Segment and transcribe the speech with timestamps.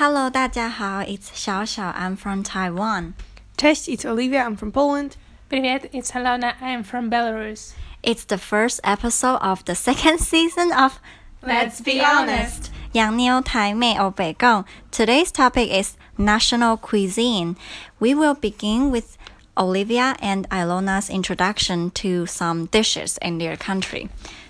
[0.00, 3.14] Hello，大家好，It's 小小，I'm from Taiwan.
[3.56, 5.12] Cześć, it's Olivia, I'm from Poland.
[5.48, 7.72] Привет, it's Alona, I'm from Belarus.
[8.02, 11.00] It's the first episode of the second season of
[11.42, 12.70] Let's Be Honest.
[12.92, 14.64] 洋妞台妹欧北共.
[14.90, 17.56] Today's topic is national cuisine.
[17.98, 19.16] We will begin with
[19.56, 24.08] Olivia and Ilona's introduction to some dishes in their country.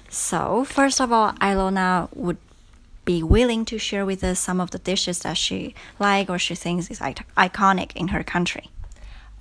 [0.09, 2.39] So, first of all, Ilona would
[3.06, 6.56] be willing to share with us some of the dishes that she like or she
[6.56, 8.70] thinks is iconic in her country.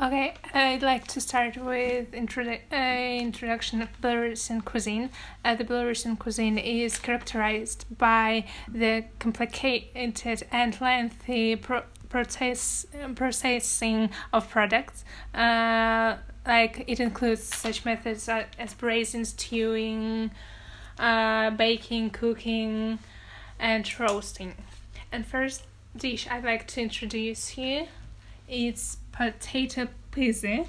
[0.02, 5.10] Okay, I'd like to start with introdu- uh, introduction of Belarusian cuisine.
[5.45, 14.48] Uh, the Belarusian cuisine is characterized by the complicated and lengthy pro- process processing of
[14.48, 15.04] products.
[15.34, 20.30] Uh, like it includes such methods as braising, stewing,
[20.99, 22.99] uh, baking, cooking,
[23.60, 24.54] and roasting.
[25.12, 25.64] And first
[25.96, 27.86] dish I'd like to introduce here
[28.48, 30.64] is potato pizza.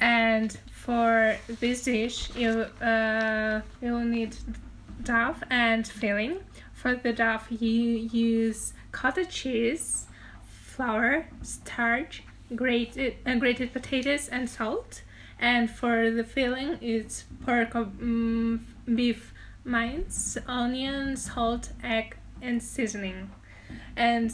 [0.00, 4.36] And for this dish, you uh, you'll need
[5.02, 6.38] dough and filling.
[6.72, 10.06] For the dough, you use cottage cheese,
[10.46, 12.22] flour, starch,
[12.54, 15.02] grated uh, grated potatoes, and salt.
[15.38, 19.33] And for the filling, it's pork, um, beef
[19.64, 23.30] mince, onion, salt, egg, and seasoning.
[23.96, 24.32] And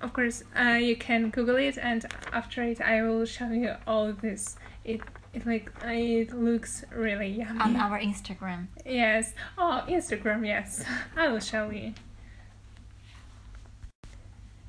[0.00, 4.12] of course, uh, you can Google it, and after it, I will show you all
[4.12, 4.56] this.
[4.84, 5.00] It
[5.32, 7.60] it like it looks really yummy.
[7.60, 8.66] On our Instagram.
[8.84, 9.32] Yes.
[9.56, 10.46] Oh, Instagram.
[10.46, 10.84] Yes,
[11.16, 11.94] I will show you.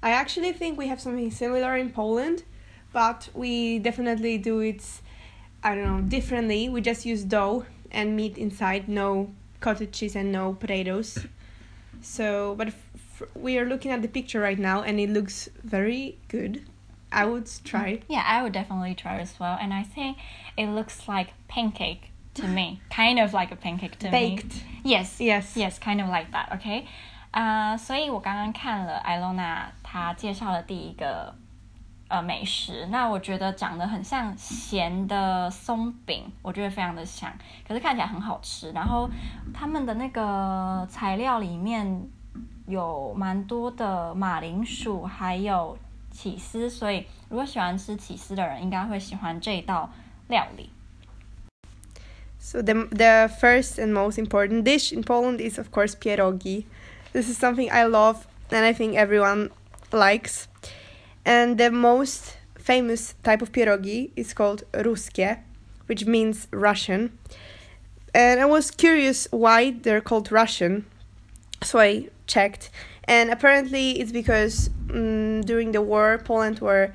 [0.02, 2.44] I actually think we have something similar in Poland,
[2.92, 4.84] but we definitely do it.
[5.64, 6.68] I don't know differently.
[6.68, 9.32] We just use dough and meat inside, no
[9.63, 11.27] cottage cheese and no potatoes.
[12.01, 12.73] So, but
[13.35, 16.63] we are looking at the picture right now, and it looks very good.
[17.11, 18.03] I would try it.
[18.09, 19.59] Yeah, I would definitely try as well.
[19.61, 20.19] And I think
[20.57, 24.55] it looks like pancake to me, kind of like a pancake to Baked.
[24.55, 24.81] me.
[24.85, 26.53] Yes, yes, yes, kind of like that.
[26.53, 26.85] Okay，
[27.33, 31.35] 啊、uh,，所以我刚刚看了艾罗娜她介绍的第一个
[32.14, 37.34] 呃美食，那我觉得长得很像咸的松饼，我觉得非常的像，
[37.68, 38.72] 可是看起来很好吃。
[38.72, 39.10] 然后
[39.52, 42.08] 他们的那个材料里面
[42.68, 45.76] 有蛮多的马铃薯，还有
[46.12, 49.90] 起司，所以如果喜欢吃起司的人，应该会喜欢这道
[50.28, 50.70] 料理。
[52.38, 56.66] So the the first and most important dish in Poland is of course pierogi.
[57.12, 59.50] This is something I love and I think everyone
[59.90, 60.46] likes.
[61.26, 65.40] And the most famous type of pierogi is called ruskie,
[65.86, 67.18] which means Russian.
[68.14, 70.86] And I was curious why they're called Russian,
[71.62, 72.70] so I checked.
[73.06, 76.94] And apparently, it's because um, during the war, Poland were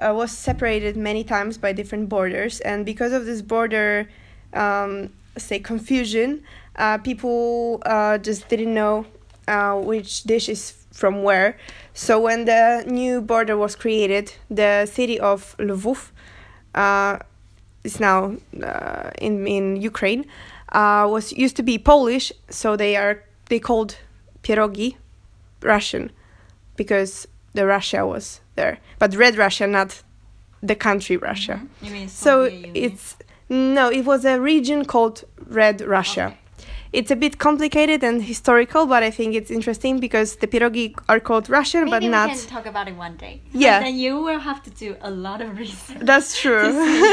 [0.00, 4.08] uh, was separated many times by different borders, and because of this border,
[4.54, 6.42] um, say confusion,
[6.76, 9.06] uh, people uh, just didn't know
[9.48, 11.56] uh, which dish is from where.
[11.94, 16.10] So when the new border was created, the city of Lvov
[16.74, 17.18] uh,
[17.82, 20.24] is now uh, in in Ukraine.
[20.72, 23.98] Uh, was used to be Polish, so they are they called
[24.42, 24.96] pierogi
[25.60, 26.10] Russian
[26.76, 30.02] because the Russia was there, but Red Russia, not
[30.62, 31.60] the country Russia.
[31.82, 33.16] You mean so it's
[33.50, 36.26] no, it was a region called Red Russia.
[36.28, 36.41] Okay
[36.92, 41.20] it's a bit complicated and historical, but I think it's interesting because the pierogi are
[41.20, 42.28] called Russian, Maybe but we not.
[42.30, 43.40] can talk about it one day.
[43.52, 43.78] Yeah.
[43.78, 45.98] But then you will have to do a lot of research.
[46.00, 46.72] That's true.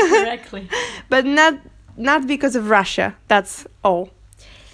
[0.09, 0.69] correctly.
[1.09, 1.59] but not
[1.95, 3.15] not because of Russia.
[3.27, 4.09] That's all.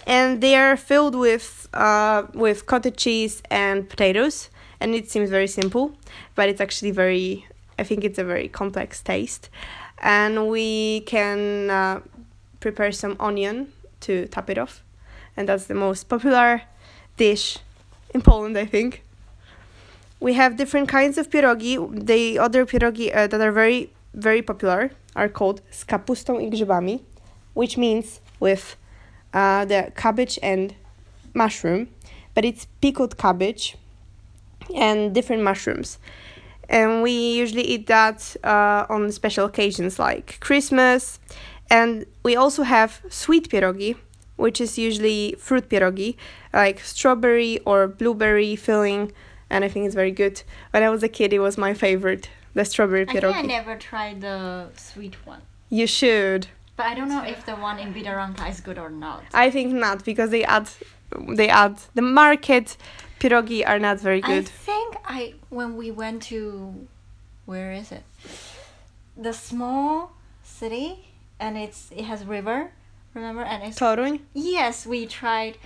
[0.07, 4.49] And they are filled with uh, with cottage cheese and potatoes,
[4.79, 5.93] and it seems very simple,
[6.35, 7.45] but it's actually very.
[7.77, 9.49] I think it's a very complex taste,
[9.99, 11.99] and we can uh,
[12.59, 14.83] prepare some onion to top it off
[15.37, 16.61] and that's the most popular
[17.17, 17.59] dish
[18.13, 19.03] in Poland, I think.
[20.19, 21.77] We have different kinds of pierogi.
[22.05, 27.01] The other pierogi uh, that are very, very popular are called z kapustą i grzybami,
[27.53, 28.75] which means with
[29.33, 30.73] uh, the cabbage and
[31.33, 31.87] mushroom,
[32.33, 33.75] but it's pickled cabbage
[34.73, 35.99] and different mushrooms.
[36.69, 41.19] And we usually eat that uh, on special occasions like Christmas.
[41.69, 43.95] And we also have sweet pierogi,
[44.35, 46.15] which is usually fruit pierogi,
[46.53, 49.11] like strawberry or blueberry filling,
[49.49, 50.41] and I think it's very good.
[50.71, 53.29] When I was a kid, it was my favorite, the strawberry pierogi.
[53.29, 55.41] I think I never tried the sweet one.
[55.69, 56.47] You should.
[56.77, 59.23] But I don't know if the one in Biedronka is good or not.
[59.33, 60.67] I think not because they add,
[61.29, 62.75] they add the market
[63.19, 64.45] pierogi are not very good.
[64.45, 66.87] I think I when we went to
[67.45, 68.03] where is it?
[69.15, 70.11] The small
[70.43, 71.07] city
[71.39, 72.71] and it's it has river,
[73.15, 73.41] remember?
[73.41, 74.19] And it's Toruń?
[74.33, 75.57] yes, we tried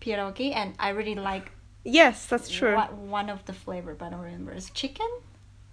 [0.00, 1.50] pierogi and I really like
[1.82, 2.74] Yes, that's true.
[2.76, 4.52] what one of the flavor, but I don't remember.
[4.52, 5.08] It's chicken,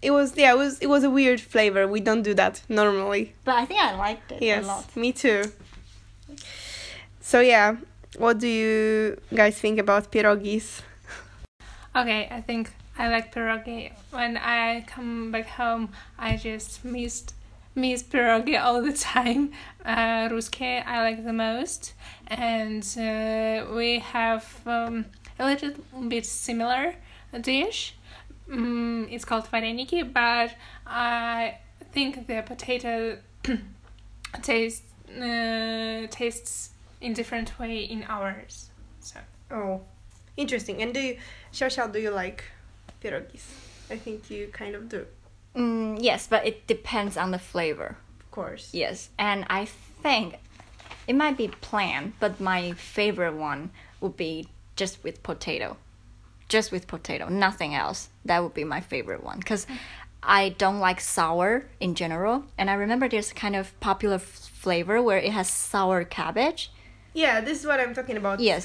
[0.01, 1.85] It was yeah, it was it was a weird flavor.
[1.87, 3.33] We don't do that normally.
[3.43, 4.95] but I think I liked it a lot.
[4.95, 5.43] me too.
[7.21, 7.75] So yeah,
[8.17, 10.81] what do you guys think about pierogis?
[11.95, 13.91] Okay, I think I like pierogi.
[14.11, 17.33] When I come back home, I just missed
[17.77, 19.51] miss pierogi all the time.
[19.85, 21.93] Uh, ruskie I like the most,
[22.27, 25.05] and uh, we have um,
[25.39, 25.71] a little
[26.09, 26.95] bit similar
[27.41, 27.95] dish.
[28.49, 31.59] Mm, it's called vareniki, but I
[31.91, 33.19] think the potato
[34.41, 38.69] taste uh, tastes in different way in ours.
[38.99, 39.19] So.
[39.51, 39.81] Oh,
[40.35, 40.81] interesting.
[40.81, 41.17] And do you,
[41.53, 42.43] Xiao do you like
[43.01, 43.45] pierogis?
[43.89, 45.05] I think you kind of do.
[45.57, 47.97] Mm, yes, but it depends on the flavor.
[48.19, 48.69] Of course.
[48.73, 50.35] Yes, and I think
[51.07, 55.77] it might be plain, but my favorite one would be just with potato.
[56.47, 58.09] Just with potato, nothing else.
[58.23, 59.65] That would be my favorite one because
[60.23, 62.43] I don't like sour in general.
[62.57, 66.71] And I remember there's kind of popular f- flavor where it has sour cabbage.
[67.17, 68.39] Yeah, this is what I'm talking about.
[68.39, 68.61] Yes.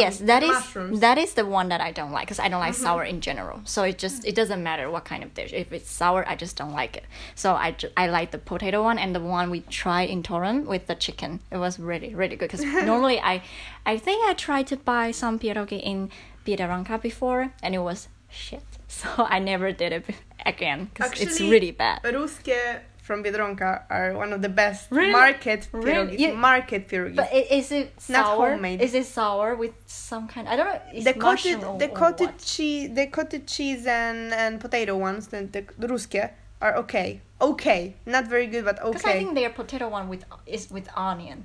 [0.00, 0.98] Yes, that is mushrooms.
[0.98, 2.82] that is the one that I don't like because I don't like mm-hmm.
[2.82, 3.60] sour in general.
[3.64, 5.52] So it just it doesn't matter what kind of dish.
[5.52, 7.04] If it's sour, I just don't like it.
[7.36, 10.66] So I, ju- I like the potato one and the one we tried in Toruń
[10.66, 11.38] with the chicken.
[11.52, 13.42] It was really really good because normally I
[13.86, 16.10] I think I tried to buy some pierogi in
[16.44, 18.64] Biedronka before and it was shit.
[18.90, 20.04] So I never did it
[20.44, 22.00] again because it's really bad.
[22.02, 25.10] Ruskie from Biedronka are one of the best Really?
[25.12, 26.16] market Really?
[26.24, 26.34] Yeah.
[26.50, 27.16] Market pierogis.
[27.16, 28.50] But is it Not sour?
[28.50, 28.82] homemade.
[28.86, 30.44] Is it sour with some kind?
[30.46, 30.80] I don't know.
[30.92, 31.88] It's the or- the
[32.32, 32.38] what?
[32.52, 36.30] cheese, the coated cheese and and potato ones, the the, the ruskie
[36.64, 37.08] are okay.
[37.40, 37.82] Okay,
[38.14, 38.90] not very good, but okay.
[38.98, 40.22] Because I think their potato one with
[40.56, 41.38] is with onion,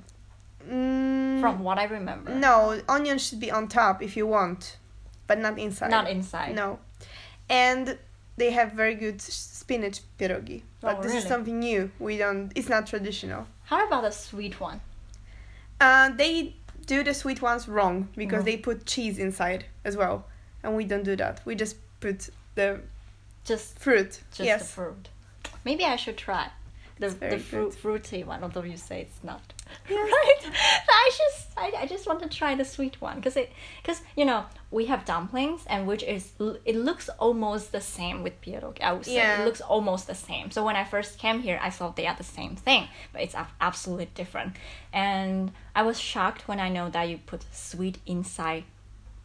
[0.70, 2.30] Mm, from what I remember.
[2.46, 2.54] no,
[2.96, 4.60] onion should be on top if you want,
[5.28, 5.90] but not inside.
[5.98, 6.52] Not inside.
[6.62, 6.68] No,
[7.48, 7.84] and
[8.36, 10.62] they have very good spinach pierogi.
[10.80, 11.90] But Oh, this is something new.
[11.98, 12.52] We don't.
[12.54, 13.46] It's not traditional.
[13.64, 14.80] How about a sweet one?
[15.80, 16.54] Uh, they
[16.86, 18.44] do the sweet ones wrong because Wrong.
[18.44, 20.26] they put cheese inside as well,
[20.62, 21.40] and we don't do that.
[21.44, 22.80] We just put the
[23.44, 24.20] Just fruit.
[24.30, 24.60] just yes.
[24.62, 25.08] the fruit.
[25.64, 26.50] Maybe I should try
[26.98, 27.74] the the fruit good.
[27.74, 28.42] fruity one.
[28.44, 29.42] Although you say it's not.
[29.88, 29.96] Yeah.
[30.16, 30.40] right?
[30.88, 33.50] I just I, I just want to try the sweet one because it
[33.82, 34.44] because you know
[34.74, 36.32] we have dumplings and which is
[36.64, 38.82] it looks almost the same with pierogi.
[38.82, 39.40] I would say Yeah.
[39.42, 40.50] it looks almost the same.
[40.50, 43.36] So when I first came here, I thought they are the same thing, but it's
[43.60, 44.56] absolutely different.
[44.92, 48.64] And I was shocked when I know that you put sweet inside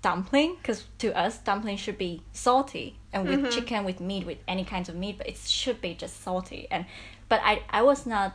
[0.04, 4.63] dumpling because to us dumpling should be salty and with chicken with meat with any
[4.63, 6.86] kinds of meat but it should be just salty and
[7.28, 8.31] but i i was not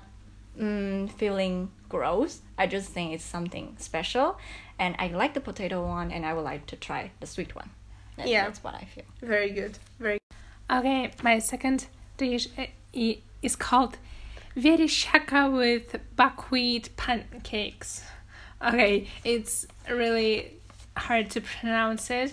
[0.60, 2.32] mm, feeling gross
[2.62, 4.28] i just think it's something special
[4.78, 7.70] and i like the potato one and i would like to try the sweet one
[8.16, 8.44] That- Yeah.
[8.46, 9.74] that's what i feel Very good.
[10.04, 10.18] Very.
[10.18, 10.76] Good.
[10.78, 11.78] Okay, my second
[12.16, 12.66] dish uh,
[13.48, 13.94] is called
[14.56, 15.86] verishaka with
[16.16, 18.02] buckwheat pancakes.
[18.68, 19.66] Okay, it's
[20.02, 20.34] really
[20.96, 22.30] hard to pronounce it,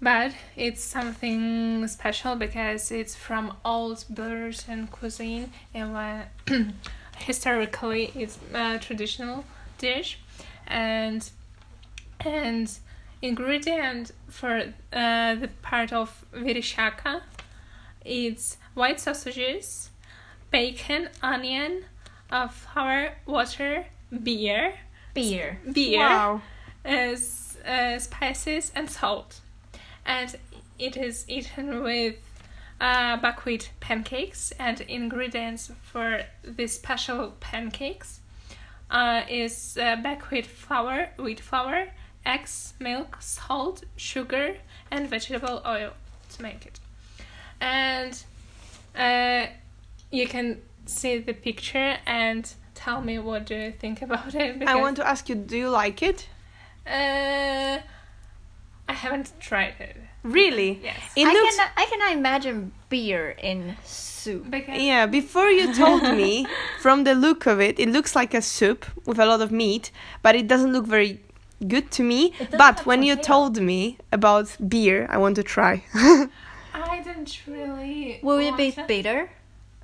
[0.00, 6.74] but it's something special because it's from old Belarusian cuisine and when
[7.16, 9.44] historically it's a traditional
[9.78, 10.18] dish,
[10.66, 11.30] and
[12.20, 12.78] and
[13.22, 17.22] ingredient for uh, the part of verishaka
[18.04, 19.88] it's white sausages
[20.50, 21.84] bacon onion
[22.30, 23.86] uh, flour water
[24.22, 24.74] beer.
[25.14, 25.58] Beer.
[25.70, 26.00] Beer.
[26.00, 26.42] Wow.
[26.84, 29.40] as uh, spices and salt.
[30.04, 30.36] And
[30.78, 32.16] it is eaten with
[32.80, 38.20] uh, buckwheat pancakes and ingredients for these special pancakes
[38.90, 41.88] uh, is uh, buckwheat flour wheat flour
[42.26, 44.56] eggs milk salt sugar
[44.90, 45.92] and vegetable oil
[46.30, 46.80] to make it
[47.60, 48.24] and
[48.96, 49.46] uh,
[50.10, 54.76] you can see the picture and tell me what do you think about it I
[54.76, 56.28] want to ask you, do you like it?
[56.86, 57.78] uh,
[58.86, 59.96] I haven't tried it.
[60.24, 60.80] Really?
[60.82, 60.96] Yes.
[61.16, 61.56] It I looks.
[61.56, 66.46] can I cannot imagine beer in soup Because Yeah, before you told me,
[66.80, 69.90] from the look of it, it looks like a soup with a lot of meat,
[70.22, 71.20] but it doesn't look very
[71.68, 72.32] good to me.
[72.50, 75.84] But have when you told me about beer, I want to try.
[75.94, 78.18] I didn't really.
[78.22, 79.28] will it be to- bitter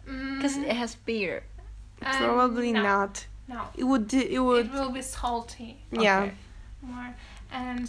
[0.09, 1.43] Mm, because it has beer
[2.03, 3.27] um, Probably no, not.
[3.47, 3.61] No.
[3.77, 4.13] It would.
[4.15, 4.67] It would.
[4.67, 5.77] It will be salty.
[5.93, 6.23] Yeah.
[6.23, 6.33] Okay.
[6.83, 7.15] More
[7.53, 7.85] and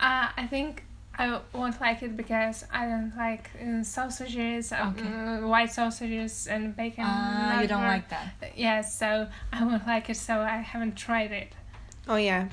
[0.00, 0.82] Uh, I think
[1.18, 5.08] I won't like it because I don't like uh, sausages, uh, Okay.
[5.08, 7.04] uh, white sausages and bacon.
[7.06, 8.52] Ah, you don't like that.
[8.56, 11.52] Yes, so I won't like it, so I haven't tried it.
[12.06, 12.48] Oh yeah.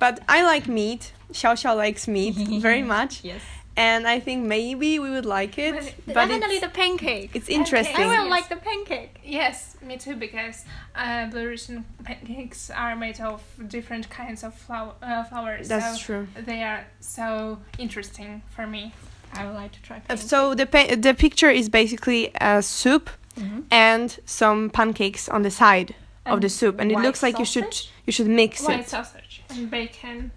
[0.00, 1.12] But I like meat.
[1.32, 3.22] Xiao Xiao likes meat very much.
[3.24, 3.42] Yes.
[3.76, 5.94] And I think maybe we would like it.
[6.06, 7.30] But Definitely it's, the pancake.
[7.34, 7.96] it's interesting.
[7.96, 8.30] will I will Yes.
[8.30, 9.16] like the pancake.
[9.24, 10.64] Yes, me too, because
[10.94, 15.68] uh, Belarusian pancakes are made of different kinds of flour, uh, flours.
[15.68, 16.28] That's so true.
[16.46, 18.92] They are so interesting for me.
[19.32, 20.28] I would like to try Uh, pancake.
[20.28, 23.64] So the pa- the picture is basically a soup Mhm.
[23.72, 27.44] and some pancakes on the side of the soup, and it white looks like you
[27.44, 27.74] should
[28.06, 28.88] you should mix White it.
[28.88, 30.30] sausage and bacon.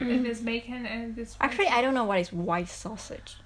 [0.00, 1.36] It is bacon and this.
[1.40, 3.36] Actually, I don't know what is white sausage.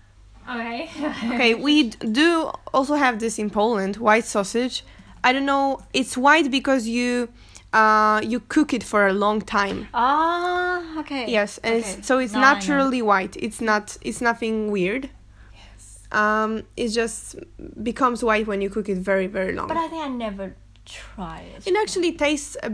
[0.49, 0.89] Okay.
[1.35, 4.85] Okay, we d- do also have this in Poland, white sausage.
[5.23, 5.81] I don't know.
[5.93, 7.29] It's white because you
[7.73, 9.89] uh, you cook it for a long time.
[9.95, 11.25] Ah, okay.
[11.29, 12.53] Yes, and Okay, it's, so it's now I know.
[12.55, 13.37] naturally white.
[13.37, 13.97] It's not.
[14.03, 15.09] It's nothing weird.
[15.55, 16.07] yes.
[16.13, 17.37] Um, it just
[17.83, 19.67] becomes white when you cook it very very long.
[19.69, 21.67] But I think I never tried it.
[21.67, 22.73] It actually tastes a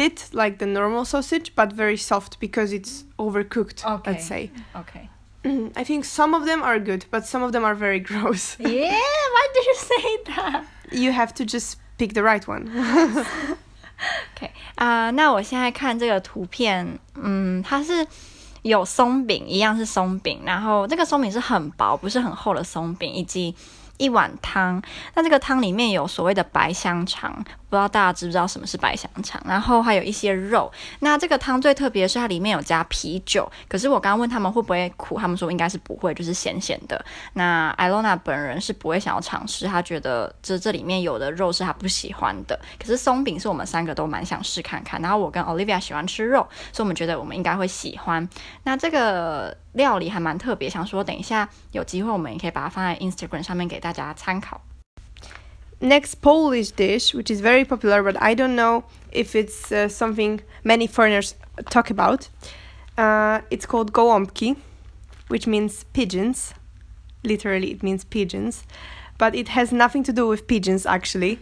[0.00, 3.84] bit like the normal sausage, but very soft because it's overcooked.
[3.84, 4.12] Okay.
[4.12, 4.50] Let's say.
[4.74, 5.08] Okay.
[5.76, 8.56] I think some of them are good, but some of them are very gross.
[8.58, 10.64] Yeah, why did you say that?
[10.90, 12.68] you have to just pick the right one.
[14.34, 18.06] OK 啊、那我现在看这个图片，嗯，它是
[18.62, 23.56] 有松饼，一样是松饼，然后这个松饼是很薄，不是很厚的松饼，以及
[23.96, 24.82] 一碗汤。
[25.14, 29.41] 那这个汤里面有所谓的白香肠， 不知道大家知不知道什么是白香肠？
[29.45, 30.69] 然后还有一些肉。
[30.99, 37.03] 那这个汤最特别的是它里面有加啤酒，可是我刚刚问他们会不会苦，他们说应该是不会，就是咸咸的。
[37.31, 42.59] 那艾罗娜本人是不会想要尝试，她觉得这这里面有的肉是她不喜欢的。
[42.77, 48.27] 可是松饼是我们三个都蛮想试看看，然后我跟 Olivia 喜欢吃肉，所以我们觉得我们应该会喜欢。
[48.63, 54.59] 那这个料理还蛮特别，想说等一下有机会我们也可以把它放在 Instagram 上面给大家参考。
[55.81, 60.85] Next Polish dish, which is very popular, but I don't know if it's uh, something many
[60.85, 61.33] foreigners
[61.71, 62.29] talk about.
[62.97, 64.57] Uh, it's called gołąbki,
[65.27, 66.53] which means pigeons.
[67.23, 68.63] Literally, it means pigeons,
[69.17, 71.39] but it has nothing to do with pigeons actually.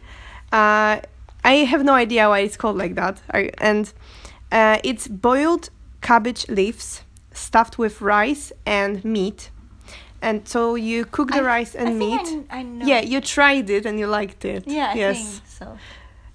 [0.54, 1.02] Uh,
[1.44, 3.22] I have no idea why it's called like that.
[3.32, 3.92] I, and
[4.54, 5.70] uh, it's boiled
[6.02, 7.04] cabbage leaves
[7.34, 9.52] stuffed with rice and meat.
[10.22, 12.46] And so you cook the I- rice and I meat.
[12.50, 12.86] I, I know.
[12.86, 14.64] Yeah, you tried it and you liked it.
[14.68, 15.18] Yeah, I yes.
[15.18, 15.78] think so.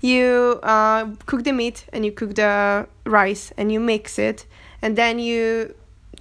[0.00, 4.46] You uh, cook the meat and you cook the rice and you mix it,
[4.82, 5.74] and then you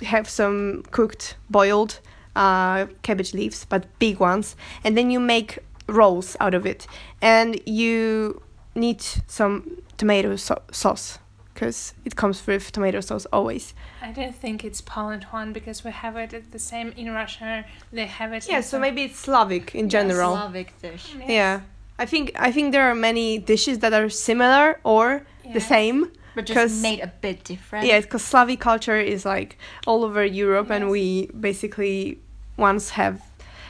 [0.03, 1.99] have some cooked boiled
[2.35, 6.87] uh, cabbage leaves, but big ones, and then you make rolls out of it,
[7.21, 8.41] and you
[8.75, 11.19] need some tomato so- sauce
[11.63, 13.73] because it comes with tomato sauce always.
[14.01, 17.65] I don't think it's Poland one because we have it at the same in Russia.
[17.91, 18.47] They have it.
[18.49, 20.33] Yeah, so maybe it's Slavic in general.
[20.33, 21.13] Slavic dish.
[21.13, 21.29] Mm, yes.
[21.29, 21.61] Yeah.
[21.99, 26.11] I think I think there are many dishes that are similar or the same.
[26.35, 27.85] But 'Cause- just made a bit different.
[27.85, 32.17] Yeah, because Slavic culture is like all over Europe, and we basically
[32.57, 33.21] once have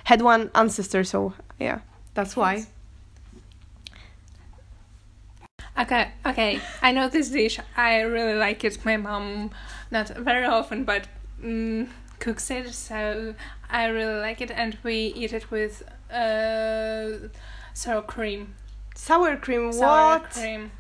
[0.06, 1.04] had one ancestor.
[1.04, 1.80] So yeah,
[2.14, 2.54] that's why.
[2.56, 2.68] Yes.
[5.79, 6.61] Okay, okay.
[6.83, 7.61] I know this dish.
[7.77, 8.85] I really like it.
[8.85, 9.51] My mom,
[9.91, 11.07] not very often, but
[11.43, 13.35] mm, cooks it, so
[13.71, 17.29] I really like it, and we eat it with uh,
[17.75, 18.55] sour cream.
[18.97, 19.73] Sour cream.
[19.73, 20.31] Sour what?
[20.31, 20.73] cream.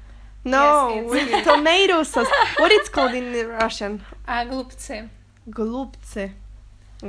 [0.44, 2.26] No, Yes, with it's- tomato sauce.
[2.58, 4.02] what it's called in Russian?
[4.26, 5.08] Uh, голубцы.
[5.48, 6.32] Golubce.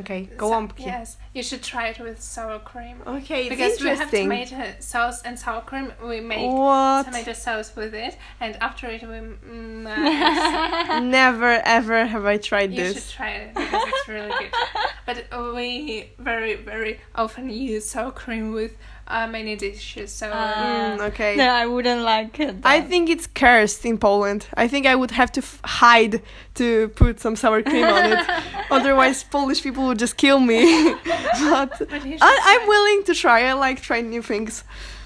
[0.00, 0.84] Okay, So- gołąbki.
[0.86, 2.96] yes, you should try it with sour cream.
[3.06, 7.06] Okay, it's because we have tomato sauce and sour cream, we make what?
[7.06, 12.70] tomato sauce with it, and after it we mm, uh, Never ever have I tried
[12.76, 12.94] this.
[12.94, 14.52] You should try it because it's really good.
[15.06, 15.18] But
[15.54, 18.72] we very very often use sour cream with
[19.06, 20.12] uh, many dishes.
[20.12, 20.30] So.
[20.30, 21.36] Mm, okay.
[21.36, 22.56] No, I wouldn't like it.
[22.64, 24.46] I think it's cursed in Poland.
[24.54, 26.22] I think I would have to f- hide
[26.54, 28.26] to put some sour cream on it.
[28.70, 30.94] Otherwise, Polish people would just kill me.
[31.04, 33.44] but but I, I'm willing to try.
[33.44, 34.64] I like trying new things.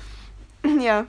[0.65, 1.07] yeah.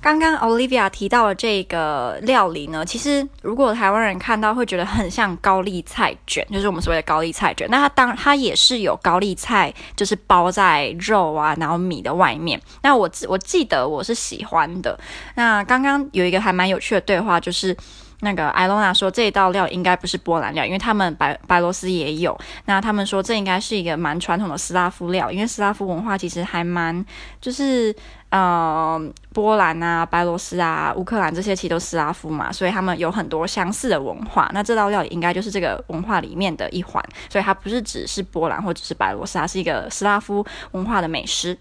[0.00, 7.66] 刚刚 Olivia 提到的这个料理呢，其实如果台湾人看到会觉得很像高丽菜卷，就是我们所谓的高丽菜卷。
[7.70, 12.60] 那它当它也是有高丽菜，就是包在肉啊，然后米的外面。
[12.82, 14.96] 那我我记得我是喜欢的。
[15.34, 17.76] 那刚刚有一个还蛮有趣的对话，就是
[18.20, 22.36] 那个艾罗娜说这一道料应该不是波兰料，因为他们白白罗斯也有。
[22.64, 27.04] 那他们说这应该是一个蛮传统的斯拉夫料，因为斯拉夫文化其实还蛮
[27.40, 27.94] 就是
[28.30, 29.00] 呃
[29.32, 34.50] 波兰啊、白罗斯啊、乌克兰这些其实都斯拉夫嘛，所以他们有很多相似的文化。
[34.54, 41.56] 那这道料理应该就是这个文化里面的一环，所以它不是只是波兰或者是白罗斯，它是一个斯拉夫文化的美食。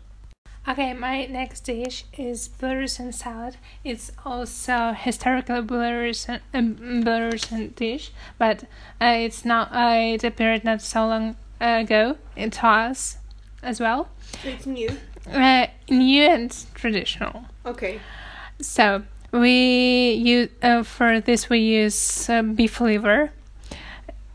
[0.67, 3.57] Okay, my next dish is Belarusian salad.
[3.83, 8.63] It's also historical Belarusian um, Belarusian dish, but
[8.99, 9.71] uh, it's not.
[9.71, 13.17] Uh, it appeared not so long ago to us
[13.61, 14.09] as well.
[14.43, 14.89] It's new.
[15.31, 17.45] Uh, new and traditional.
[17.63, 17.99] Okay.
[18.59, 23.31] So we use uh, for this we use uh, beef liver,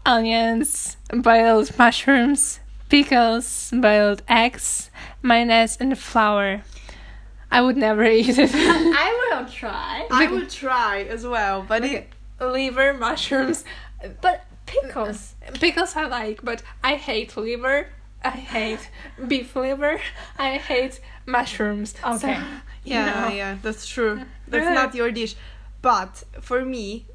[0.06, 4.89] onions, boiled mushrooms, pickles, boiled eggs,
[5.22, 6.62] mayonnaise, and flour.
[7.50, 8.50] I would never eat it.
[8.54, 12.08] I will try, I would try as well, but it,
[12.40, 13.64] liver, mushrooms,
[14.20, 15.34] but pickles.
[15.54, 17.88] pickles I like, but I hate liver.
[18.22, 18.90] I hate
[19.28, 20.00] beef liver.
[20.38, 21.94] I hate mushrooms.
[22.04, 22.34] Okay.
[22.84, 23.28] you yeah, know.
[23.34, 24.20] yeah, that's true.
[24.46, 24.74] That's Yeah.
[24.74, 25.34] not your dish,
[25.82, 27.06] but for me,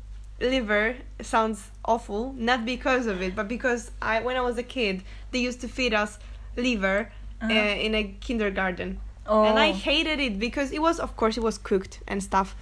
[0.42, 2.34] liver sounds awful.
[2.34, 5.68] Not because of it, but because I, when I was a kid, they used to
[5.68, 6.18] feed us
[6.58, 7.12] liver
[7.52, 9.44] uh, in a kindergarten, Oh.
[9.46, 12.56] and I hated it because it was, of course, it was cooked and stuff,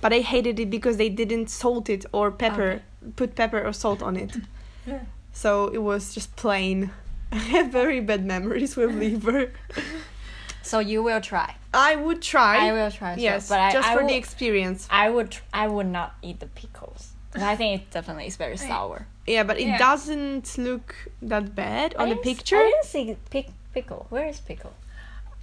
[0.00, 2.80] but I hated it because they didn't salt it or pepper,
[3.16, 4.36] put pepper or salt on it.
[4.86, 5.00] Yeah.
[5.32, 6.90] So it was just plain.
[7.32, 9.50] I have very bad memories with liver.
[10.62, 11.56] So you will try.
[11.74, 12.68] I would try.
[12.68, 13.10] I will try.
[13.14, 14.86] well, Yes, but I, just I for will, the experience.
[14.90, 15.30] I would.
[15.32, 17.10] tr- I would not eat the pickles.
[17.34, 19.06] I think it definitely is very sour.
[19.26, 19.78] Yeah, but it Yeah.
[19.78, 22.56] doesn't look that bad on the picture.
[22.56, 24.02] I didn't see pick, pickle.
[24.14, 24.74] Where is pickle?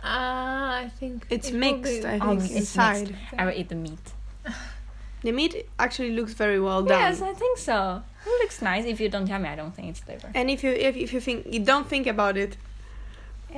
[0.03, 3.15] Uh, I think It's it will mixed, be- I Oh, think, it's inside.
[3.39, 4.05] I will eat the meat.
[5.25, 5.53] The meat
[5.85, 6.99] actually looks very well done.
[6.99, 7.77] Yes, I think so.
[8.25, 8.83] It looks nice.
[8.93, 10.29] If you don't tell me, I don't think it's liver.
[10.39, 12.51] And if you if, if you think you don't think about it,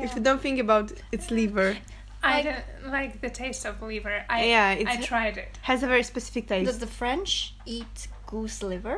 [0.06, 1.70] if you don't think about its liver,
[2.22, 4.16] I Like- don't like the taste of liver.
[4.30, 5.52] I yeah, I tried it.
[5.70, 6.68] has a very specific taste.
[6.72, 7.32] Does the French
[7.78, 7.98] eat
[8.32, 8.98] goose liver?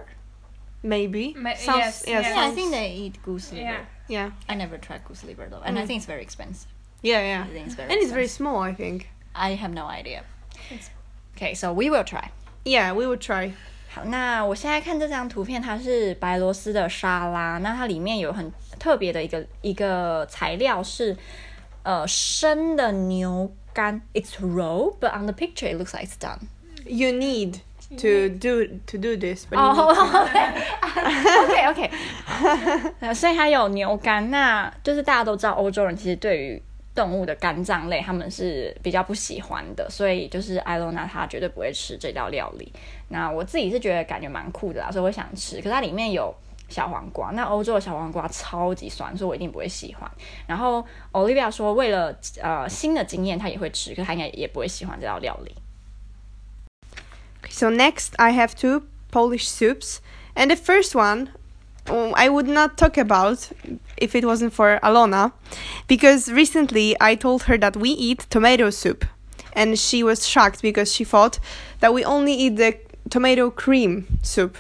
[0.82, 1.34] Maybe.
[1.36, 2.26] Ma- Sounds, yes, yeah, yes.
[2.26, 3.62] Yeah, I sounds- think they eat goose liver.
[3.64, 3.84] Yeah.
[4.08, 5.86] yeah, I never tried goose liver though, and I Mm.
[5.86, 6.66] think it's very expensive.
[7.02, 7.44] yeah, yeah.
[7.44, 8.36] I think it's very And it's very expensive.
[8.36, 9.06] small, I think.
[9.34, 10.22] I have no idea.
[10.70, 10.90] It's-
[11.36, 12.30] Okay, so we will try.
[12.64, 13.52] Yeah, we would try.
[13.94, 21.16] 好，那我现在看这张图片，它是白罗斯的沙拉，那它里面有很特别的一个一个材料是
[21.82, 26.38] 呃生的牛肝，it's raw, but on the picture it looks like it's done.
[26.84, 27.60] You need
[27.95, 29.45] to do to do this.
[29.51, 29.87] Oh, need-
[31.43, 31.91] OK OK，
[32.99, 36.61] 呃所以还有牛肝，那就是大家都知道，欧洲人其实对于
[36.93, 42.73] 动物的肝脏类他们是比较不喜欢的，所以就是艾洛娜她绝对不会吃这道料理。
[43.09, 45.57] 那我自己是觉得感觉蛮酷的啦，所以我想吃。
[45.57, 46.33] 可是它里面有
[46.67, 50.09] 小黄瓜，那欧洲的小黄瓜超级酸，所以我一定不会喜欢。
[50.47, 55.55] 然后 Olivia 说，为了呃新的经验，她也会吃，可是她应该也不会喜欢这道料理。
[57.49, 60.01] So next, I have two Polish soups,
[60.35, 61.31] and the first one
[61.89, 63.49] um, I would not talk about
[63.95, 65.31] if it wasn't for Alona,
[65.87, 69.05] because recently I told her that we eat tomato soup,
[69.53, 71.39] and she was shocked because she thought
[71.79, 72.77] that we only eat the
[73.09, 74.57] tomato cream soup,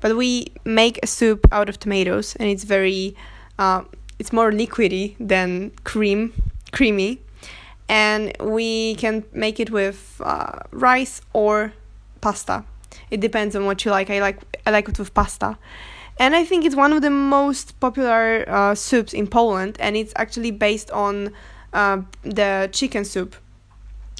[0.00, 3.16] but we make a soup out of tomatoes, and it's very,
[3.58, 3.82] uh,
[4.18, 6.32] it's more liquidy than cream,
[6.72, 7.20] creamy,
[7.88, 11.72] and we can make it with uh, rice or
[12.20, 12.64] pasta.
[13.10, 14.10] It depends on what you like.
[14.10, 15.58] I like I like it with pasta,
[16.18, 20.12] and I think it's one of the most popular uh, soups in Poland, and it's
[20.16, 21.32] actually based on
[21.72, 23.36] uh, the chicken soup.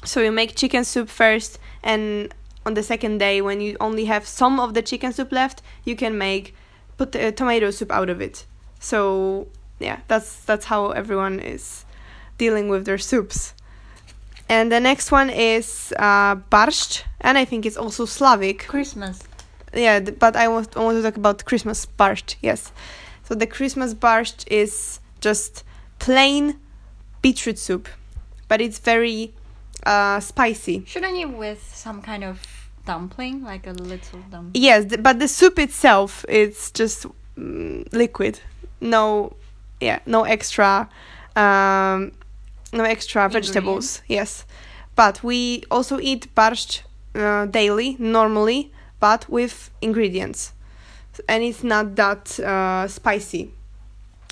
[0.05, 2.33] So you make chicken soup first, and
[2.65, 5.95] on the second day, when you only have some of the chicken soup left, you
[5.95, 6.55] can make
[6.97, 8.45] put the tomato soup out of it.
[8.79, 9.47] So
[9.79, 11.85] yeah, that's that's how everyone is
[12.37, 13.53] dealing with their soups.
[14.49, 16.35] And the next one is uh,
[17.21, 18.67] and I think it's also Slavic.
[18.67, 19.23] Christmas.
[19.73, 22.35] Yeah, but I want, I want to talk about Christmas borscht.
[22.41, 22.71] Yes,
[23.23, 25.63] so the Christmas borscht is just
[25.99, 26.59] plain
[27.21, 27.87] beetroot soup,
[28.47, 29.33] but it's very
[29.85, 30.83] uh, spicy.
[30.87, 32.41] Shouldn't you with some kind of
[32.85, 34.51] dumpling, like a little dumpling?
[34.55, 37.05] Yes, th- but the soup itself is just
[37.37, 38.39] mm, liquid.
[38.81, 39.35] No,
[39.79, 40.89] yeah, no extra,
[41.35, 42.11] um,
[42.73, 44.01] no extra vegetables.
[44.07, 44.45] Yes,
[44.95, 46.81] but we also eat borscht
[47.15, 50.53] uh, daily, normally, but with ingredients,
[51.27, 53.51] and it's not that uh, spicy.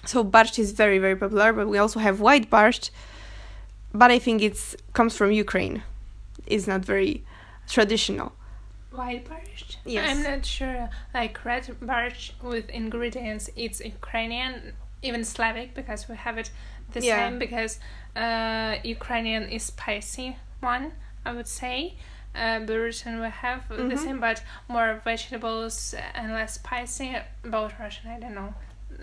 [0.05, 2.89] So borscht is very very popular, but we also have white borscht,
[3.93, 5.83] but I think it's comes from Ukraine.
[6.45, 7.23] It's not very
[7.67, 8.31] traditional.
[8.91, 9.77] white borscht.
[9.85, 10.09] Yes.
[10.09, 10.89] I'm not sure.
[11.13, 16.49] Like red borscht with ingredients, it's Ukrainian, even Slavic because we have it
[16.93, 17.29] the Yeah.
[17.29, 17.79] same because
[18.17, 20.91] uh, Ukrainian is spicy one,
[21.25, 21.95] I would say.
[22.35, 23.97] Uh, Belarusian we have the Mhm.
[24.05, 27.09] same, but more vegetables and less spicy.
[27.43, 28.53] About Russian, I don't know.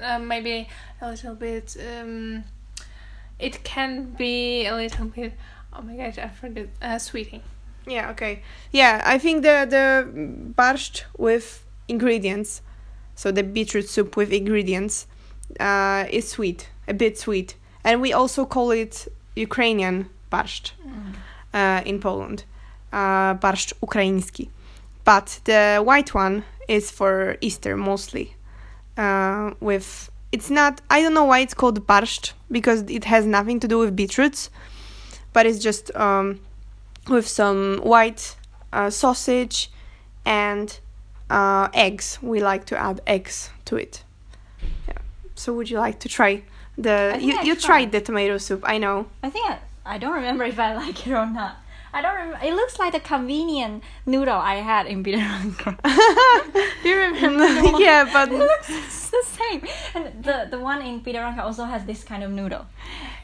[0.03, 0.69] Uh, maybe
[1.01, 1.77] a little bit.
[1.89, 2.45] Um,
[3.39, 3.91] it can
[4.25, 5.33] be a little bit.
[5.73, 6.69] Oh my god, I forget.
[6.81, 7.43] Uh, sweetie.
[7.87, 8.43] Yeah, okay.
[8.73, 9.87] Yeah, I think the the
[10.57, 11.47] borscht with
[11.89, 12.63] ingredients,
[13.15, 15.07] so the beetroot soup with ingredients,
[15.61, 20.73] uh, is sweet, a bit sweet, and we also call it Ukrainian borscht
[21.53, 22.45] uh, in Poland,
[22.93, 24.49] uh, borscht ukraiński.
[25.05, 28.35] But the white one is for Easter mostly,
[28.97, 30.81] uh, with it's not.
[30.91, 34.51] I don't know why it's called borscht because it has nothing to do with beetroots,
[35.33, 36.41] but it's just um,
[37.09, 38.37] with some white
[38.73, 39.71] uh, sausage
[40.25, 40.81] and
[41.29, 42.19] uh, eggs.
[42.23, 44.03] We like to add eggs to it.
[44.89, 44.99] Yeah.
[45.35, 46.43] So would you like to try
[46.77, 47.17] the?
[47.21, 47.93] You you tried.
[47.93, 48.63] the tomato soup.
[48.65, 49.07] I know.
[49.23, 51.57] I think I, I don't remember if I like it or not.
[51.93, 52.41] I don't remember.
[52.45, 55.79] It looks like the convenient noodle I had in Biedronka.
[56.83, 57.47] Do you remember?
[57.79, 59.61] yeah, but It looks the same.
[59.95, 62.67] And the the one in Biedronka also has this kind of noodle.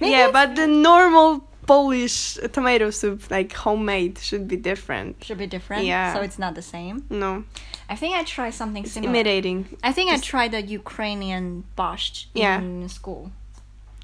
[0.00, 5.22] Maybe yeah, but the normal Polish tomato soup, like homemade, should be different.
[5.24, 5.84] should be different.
[5.84, 6.14] Yeah.
[6.14, 7.04] So it's not the same.
[7.10, 7.44] No,
[7.88, 9.10] I think I tried something it's similar.
[9.10, 12.60] imitating I think I tried the Ukrainian borscht Yeah.
[12.60, 13.30] in school.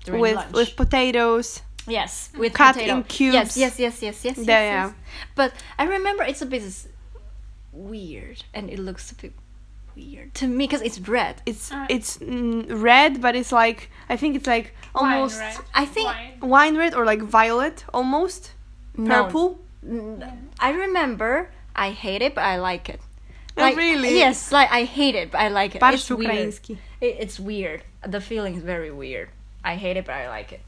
[0.06, 0.52] During with lunch.
[0.54, 1.60] with potatoes.
[1.86, 2.96] yes, with cut potato.
[2.96, 3.34] in cubes.
[3.34, 4.36] Yes, yes, yes, yes, yes.
[4.38, 4.94] yes, Yeah, yes.
[5.34, 6.62] But I remember it's a bit
[7.72, 9.32] weird, and it looks a bit
[9.94, 11.42] weird to me because it's red.
[11.46, 15.58] It's Uh, it's mm, red, but it's like I think it's like almost Wine, right?
[15.74, 16.40] I think Wine.
[16.40, 18.52] wine red or like violet almost
[18.96, 19.24] No.
[19.24, 19.58] purple.
[19.82, 23.00] N- I remember I hate it, but I like it.
[23.58, 24.18] Oh, really?
[24.18, 25.80] Yes, like I hate it, but I like it.
[25.80, 26.54] Borscht it's weird.
[27.00, 27.82] It, it's weird.
[28.06, 29.30] The feeling is very weird.
[29.72, 30.60] I hate it, but I like it.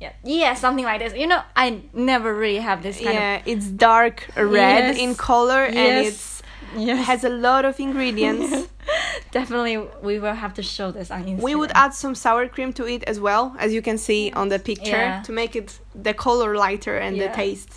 [0.00, 1.14] Yeah, yeah, something like this.
[1.22, 1.80] You know, I
[2.12, 3.14] never really have this kind of.
[3.14, 4.98] Yeah, it's dark red Yes.
[5.04, 6.06] in color and Yes.
[6.08, 6.42] it's
[6.74, 6.80] of.
[6.88, 7.06] Yes.
[7.06, 8.68] has a lot of ingredients.
[9.38, 9.76] Definitely,
[10.08, 11.42] we will have to show this on Instagram.
[11.48, 14.48] we would add some sour cream to it as well, as you can see on
[14.48, 15.22] the picture, Yeah.
[15.26, 15.68] to make it
[16.06, 17.72] the color lighter and the taste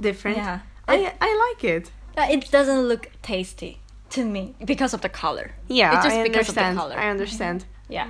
[0.00, 0.36] different.
[0.38, 0.58] Yeah.
[0.88, 0.96] I
[1.28, 1.84] I like it.
[2.34, 3.72] It doesn't look tasty
[4.14, 5.46] to me because of the color.
[5.68, 6.78] Yeah, It's just I because of the understand.
[6.78, 6.96] color.
[7.04, 7.64] I understand.
[7.98, 8.06] Yeah.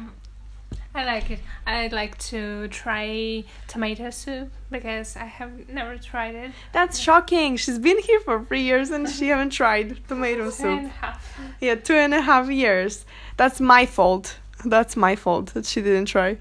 [0.92, 1.38] I like it.
[1.66, 6.50] I'd like to try tomato soup because I have never tried it.
[6.72, 7.56] That's shocking.
[7.56, 10.84] She's been here for three years and she haven't tried tomato Two soup.
[10.84, 11.38] a half.
[11.60, 13.04] Yeah, two and a half years.
[13.36, 14.38] That's my fault.
[14.64, 16.38] That's my fault that she didn't try.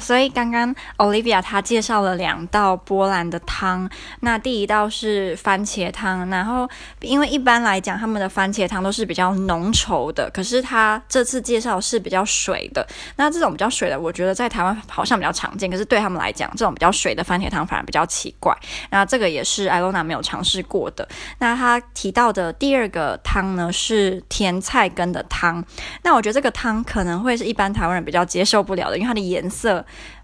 [0.00, 3.88] 所以刚刚 Olivia 她介绍了两道波兰的汤，
[4.20, 6.68] 那第一道是番茄汤，然后
[7.00, 12.86] 因为一般来讲他们的番茄汤都是比较浓稠的，可是他这次介绍是比较水的。
[13.16, 18.56] 那这种比较水的，我觉得在台湾好像比较常见，可是对他们来讲，这种比较水的番茄汤反而比较奇怪。
[18.90, 21.08] 那这个也是 Ilona 没有尝试过的。
[21.38, 25.64] 那她提到的第二个汤呢是甜菜根的汤，
[26.02, 29.77] 那我觉得这个汤可能会是一般台湾人比较接受不了的，因为它的颜色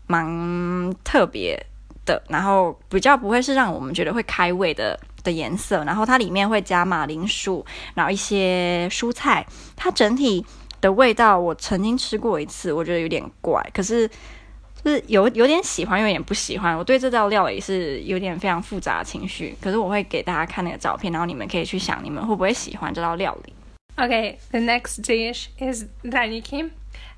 [0.06, 1.58] 蛮特别
[2.04, 5.82] 的，然后比较不会是让我们觉得会开胃的的颜色。
[5.84, 7.64] 然后它里面会加马铃薯，
[7.94, 10.44] 然后一些蔬菜，它整体
[10.80, 14.10] 的味道我曾经吃过一次，我觉得有点怪，可是。
[14.84, 16.76] 就是有有点喜欢，有点不喜欢。
[16.76, 23.54] 我对这道料理是有点非常复杂的情绪，可是我会给大家看那个照片，然后你们可以去想，你们会不会喜欢这道料理。
[23.96, 26.68] Okay, the next dish is danikim.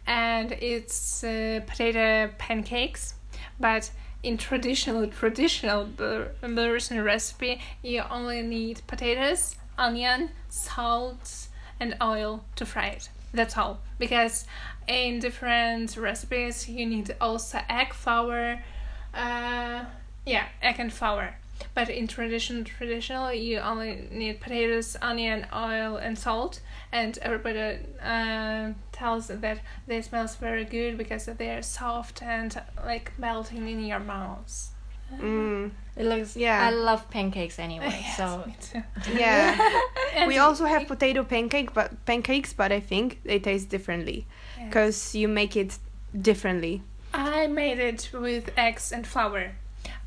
[0.06, 3.14] And it's uh, potato pancakes.
[3.58, 3.90] But
[4.22, 11.48] in traditional traditional Bel- Belarusian recipe, you only need potatoes, onion, salt,
[11.80, 13.08] and oil to fry it.
[13.32, 13.80] That's all.
[13.98, 14.46] Because
[14.88, 18.62] in different recipes, you need also egg flour.
[19.14, 19.84] Uh,
[20.24, 21.36] yeah, egg and flour.
[21.74, 26.60] But in tradition traditional, you only need potatoes, onion, oil, and salt.
[26.92, 33.12] And everybody uh, tells that they smells very good because they are soft and like
[33.18, 34.70] melting in your mouth.
[35.20, 36.60] Mm, It looks Yeah.
[36.62, 38.82] I love pancakes anyway, Yes, so me too.
[39.14, 39.58] yeah.
[40.26, 44.66] We also have potato pancake, but pancakes, but I think they taste differently Yes.
[44.68, 45.78] because you make it
[46.20, 46.82] differently.
[47.14, 49.52] I made it with eggs and flour,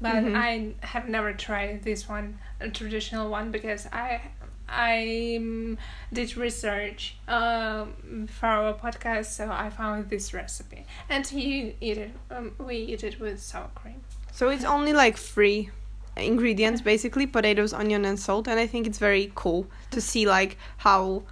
[0.02, 0.36] but Mhm.
[0.36, 4.22] I have never tried this one, a traditional one, because I
[4.69, 5.79] I um,
[6.13, 12.13] did research um, for our podcast, so I found this recipe, and you eat it.
[12.31, 14.01] Um, we eat it with sour cream.
[14.33, 15.71] So it's only like three
[16.17, 18.49] ingredients basically potatoes, onion, and salt.
[18.49, 21.23] And I think it's very cool to see like how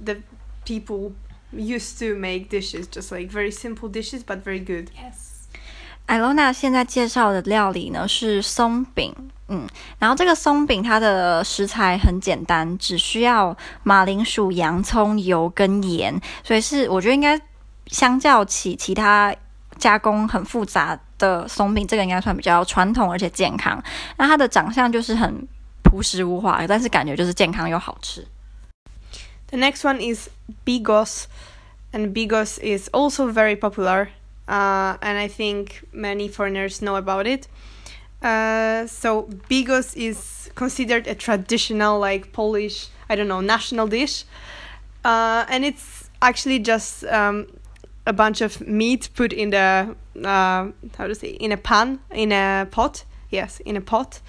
[0.00, 0.22] the
[0.64, 1.12] people
[1.52, 4.90] used to make dishes, just like very simple dishes but very good.
[4.94, 5.30] Yes.
[6.06, 9.14] 艾罗娜现在介绍的料理呢是松饼，
[9.48, 9.66] 嗯，
[9.98, 17.40] 然后这个松饼它的食材很简单，只需要马铃薯、洋葱、油跟盐，所以是我觉得应该
[17.86, 19.34] 相较起其他
[19.78, 23.82] 加工很复杂的松饼，这个应该算比较传统而且健康。
[24.16, 25.46] 那它的长相就是很
[25.82, 28.26] 朴实无华，但是感觉就是健康又好吃。
[29.48, 30.28] The next one is
[30.64, 31.24] bigos,
[31.92, 34.08] and bigos is also very popular,
[34.46, 37.46] uh, and I think many foreigners know about it.
[38.21, 44.25] Uh, so bigos is considered a traditional, like Polish, I don't know, national dish,
[45.05, 47.47] uh, and it's actually just um,
[48.05, 52.31] a bunch of meat put in the uh, how to say in a pan in
[52.31, 53.05] a pot.
[53.29, 54.19] Yes, in a pot.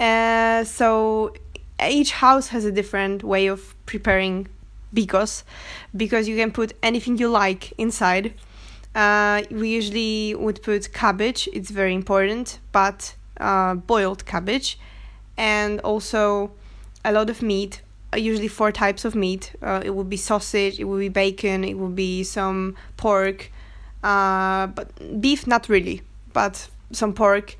[0.00, 1.32] Uh, so
[1.80, 4.48] each house has a different way of preparing
[4.94, 5.44] bigos
[5.96, 8.34] because you can put anything you like inside.
[8.94, 14.78] Uh, we usually would put cabbage, it's very important, but uh, boiled cabbage,
[15.36, 16.50] and also
[17.04, 17.80] a lot of meat,
[18.12, 19.52] uh, usually four types of meat.
[19.62, 23.50] Uh, it would be sausage, it would be bacon, it would be some pork,
[24.02, 26.02] uh, but beef, not really,
[26.34, 27.56] but some pork,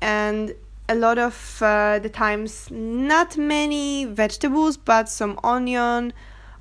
[0.00, 0.52] and
[0.88, 6.12] a lot of uh, the times not many vegetables but some onion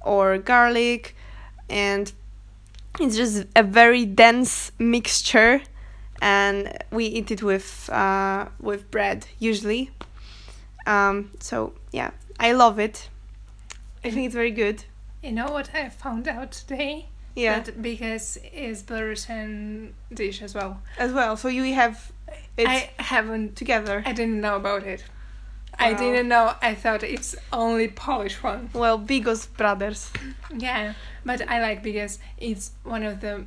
[0.01, 1.15] or garlic
[1.69, 2.11] and
[2.99, 5.61] it's just a very dense mixture
[6.21, 9.91] and we eat it with uh, with bread usually
[10.87, 13.09] um, so yeah i love it
[14.03, 14.85] i think it's very good
[15.23, 17.07] You know what I found out today?
[17.35, 20.73] yeah That because it's Belarusian dish as well.
[20.99, 22.11] as well so you have
[22.57, 23.55] it I haven't.
[23.55, 25.03] together I didn't know about it.
[25.79, 25.97] I Wow.
[25.99, 26.53] didn't know.
[26.61, 28.69] I thought it's only Polish one.
[28.73, 30.11] well bigos brothers
[30.53, 30.93] Yeah,
[31.25, 33.45] but I like because it's one of the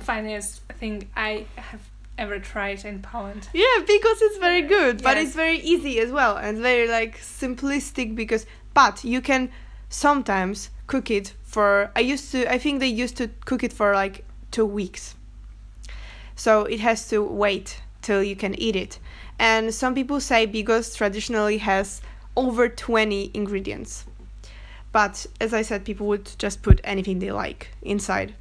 [0.00, 1.80] finest thing I have
[2.18, 3.48] ever tried in Poland.
[3.52, 5.26] Yeah, because it's very good, but Yes.
[5.26, 9.50] it's very easy as well and very like simplistic because but you can
[9.88, 13.94] sometimes cook it for I used to I think they used to cook it for
[13.94, 15.14] like 2 weeks.
[16.34, 19.00] So it has to wait till you can eat it.
[19.38, 22.00] And some people say bigos traditionally has
[22.36, 24.06] over 20 ingredients.
[24.92, 28.34] But as I said people would just put anything they like inside.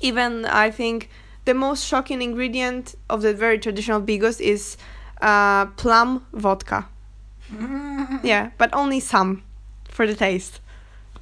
[0.00, 1.10] Even I think
[1.44, 4.76] the most shocking ingredient of the very traditional bigos is
[5.20, 6.88] uh, plum vodka.
[8.22, 9.42] Yeah, but only some
[9.88, 10.60] for the taste.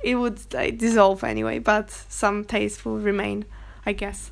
[0.02, 3.44] It would like, dissolve anyway, but some taste will remain,
[3.84, 4.30] I guess.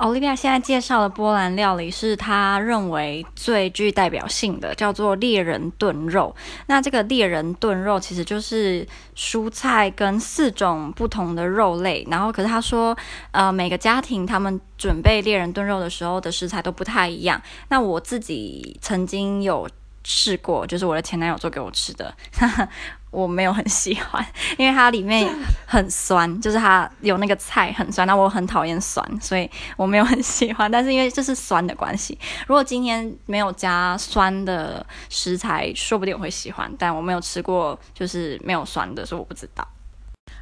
[0.00, 6.34] Olivia 现在介绍的波兰料理是她认为最具代表性的，叫做猎人炖肉。
[6.68, 12.96] 那这个猎人炖肉其实就是蔬菜跟四种不同的肉类，然后可是他说，
[13.32, 17.40] 呃，每个家庭他们准备猎人炖肉的时候的食材都不太一样。
[17.68, 19.68] 那我自己曾经有
[20.02, 22.16] 试过，就是我的前男友做给我吃的，
[23.10, 24.24] 我没有很喜欢，
[24.56, 25.28] 因为它里面
[25.66, 30.70] 很酸，就是它有那个菜很酸，那我很讨厌酸，所以我没有很喜欢。
[30.70, 36.72] 但是因为这是酸的关系，如果今天没有加酸的食材，说不定我会喜欢。
[36.78, 39.66] 但我没有吃过就是没有酸的，所以我不知道。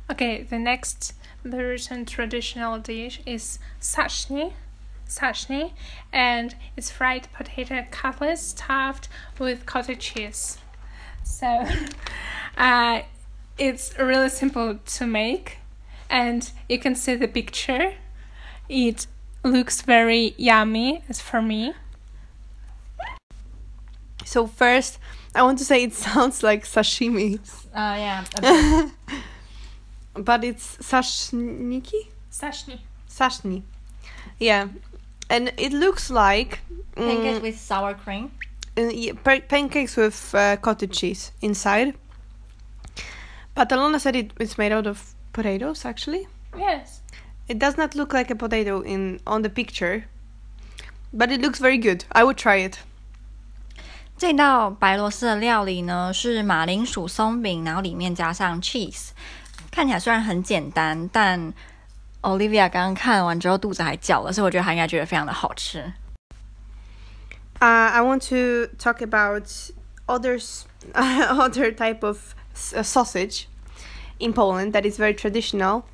[0.09, 1.13] Okay, the next
[1.45, 4.53] Persian traditional dish is sashni.
[5.09, 5.73] Sashni,
[6.13, 10.59] and it's fried potato cutlets stuffed with cottage cheese.
[11.25, 11.47] So,
[12.59, 13.03] uh,
[13.57, 15.59] it's really simple to make,
[16.11, 17.95] and you can see the picture.
[18.69, 19.07] It
[19.45, 21.73] looks very yummy, as for me.
[24.25, 24.99] So first,
[25.35, 27.39] I want to say it sounds like sashimi,
[27.73, 28.25] 啊呀
[30.15, 32.81] ，but it's sashniki, Sashni.
[33.09, 33.63] sashni.
[34.39, 34.69] Yeah,
[35.31, 36.61] and it looks like
[36.97, 38.31] mm, with sour cream。
[38.77, 41.95] uh, yeah, pa- pancakes with uh, cottage cheese inside.
[43.58, 45.86] But Alona said it, it's made out of potatoes.
[45.86, 47.02] Actually, Yes.
[47.48, 50.04] it does not look like a potato in on the picture,
[51.14, 52.04] but it looks very good.
[52.10, 52.78] I would try it.
[54.18, 59.10] 这道白罗斯的料理呢是马铃薯松饼，然后里面加上 cheese，
[59.72, 61.54] 看起来虽然很简单，但
[62.22, 65.94] Olivia 刚刚看完之后肚子还叫了，所以我觉得她应该觉得非常的好吃。
[67.60, 69.48] Uh, I want to talk about
[70.08, 70.62] others,
[70.94, 73.49] other type of s- uh, sausage
[74.19, 75.85] in Poland that is very traditional,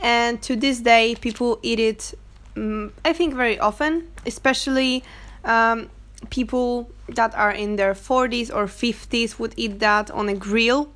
[0.00, 2.14] and to this day people eat it.
[2.56, 5.04] Um, I think very often, especially
[5.44, 5.88] um,
[6.30, 10.90] people that are in their 40s or 50s would eat that on a grill.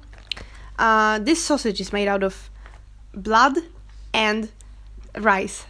[0.78, 2.50] Uh, this sausage is made out of
[3.14, 3.58] blood
[4.12, 4.50] and
[5.18, 5.66] rice.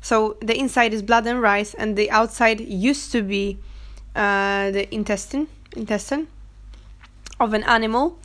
[0.00, 3.58] So the inside is blood and rice, and the outside used to be
[4.14, 6.28] uh, the intestine intestine
[7.40, 8.18] of an animal.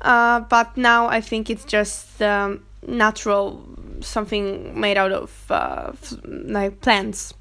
[0.00, 3.62] Uh, but now I think it's just um, natural
[4.00, 7.34] something made out of uh, like plants.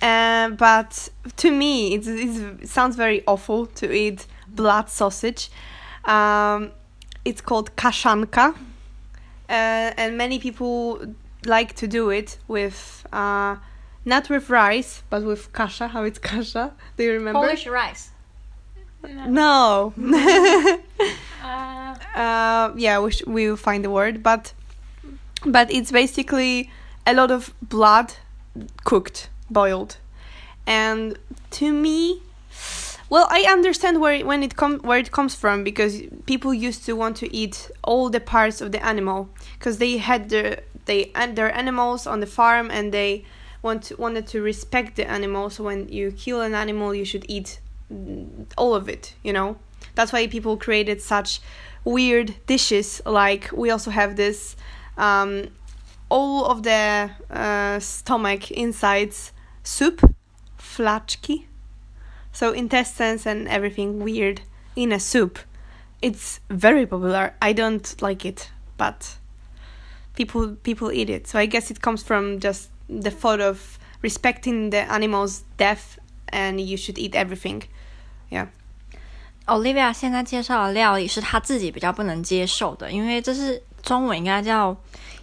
[0.00, 5.50] Uh, but to me, it sounds very awful to eat blood sausage.
[6.04, 6.72] Um,
[7.24, 8.56] it's called kaszanka, uh,
[9.48, 11.00] and many people
[11.46, 13.56] like to do it with uh,
[14.04, 15.88] not with rice, but with kasha.
[15.88, 16.74] How it's kasha?
[16.96, 17.40] Do you remember?
[17.40, 18.10] Polish rice.
[19.08, 19.92] No.
[21.46, 24.52] Uh, uh, yeah, we, sh- we will find the word, but
[25.44, 26.68] but it's basically
[27.06, 28.14] a lot of blood
[28.84, 29.98] cooked, boiled,
[30.66, 31.16] and
[31.52, 32.20] to me,
[33.08, 36.94] well, I understand where when it com- where it comes from because people used to
[36.94, 41.36] want to eat all the parts of the animal because they had the they and
[41.36, 43.24] their animals on the farm and they
[43.62, 45.50] want to, wanted to respect the animal.
[45.50, 47.60] So when you kill an animal, you should eat
[48.56, 49.14] all of it.
[49.22, 49.56] You know,
[49.94, 51.40] that's why people created such
[51.84, 53.00] weird dishes.
[53.06, 54.56] Like we also have this.
[54.96, 55.48] Um,
[56.08, 60.00] all of the uh, stomach insides soup,
[60.58, 61.46] flaczki.
[62.32, 64.42] So intestines and everything weird
[64.76, 65.38] in a soup.
[66.02, 67.34] It's very popular.
[67.40, 69.16] I don't like it, but
[70.14, 71.26] people people eat it.
[71.26, 75.98] So I guess it comes from just the thought of respecting the animal's death
[76.32, 77.62] and you should eat everything.
[78.30, 78.48] Yeah.
[79.46, 84.76] Olivia 现在介绍的料理是她自己比较不能接受的，因为这是中文应该叫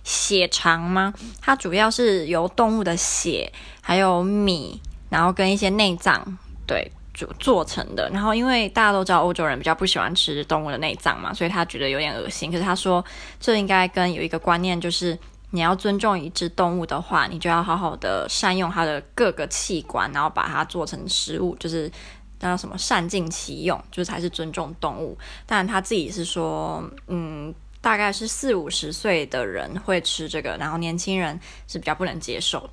[0.03, 1.13] 血肠吗？
[1.41, 8.09] 它主要是由动物的血还有米，然后跟一些内脏对做做成的。
[8.11, 12.49] 然后因为大家都知道欧洲人比较不喜欢吃动物的内脏嘛，所以他觉得有点恶心。
[12.49, 13.03] 可是他说
[13.39, 15.19] 这应该跟有一个观念就是。
[15.53, 21.91] 你要尊重一只动物的话，你就要好好的善用它的各个器官，然后把它做成食物，就是
[22.39, 25.15] 那什么善尽其用，就是才是尊重动物。
[25.45, 32.67] 但他自己是说，嗯，大概是四五十岁的人会吃这个，然后年轻人是比较不能接受。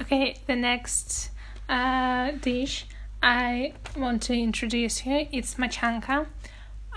[0.00, 1.28] Okay, the next
[1.68, 2.84] uh, dish
[3.20, 6.24] I want to introduce here is machanka.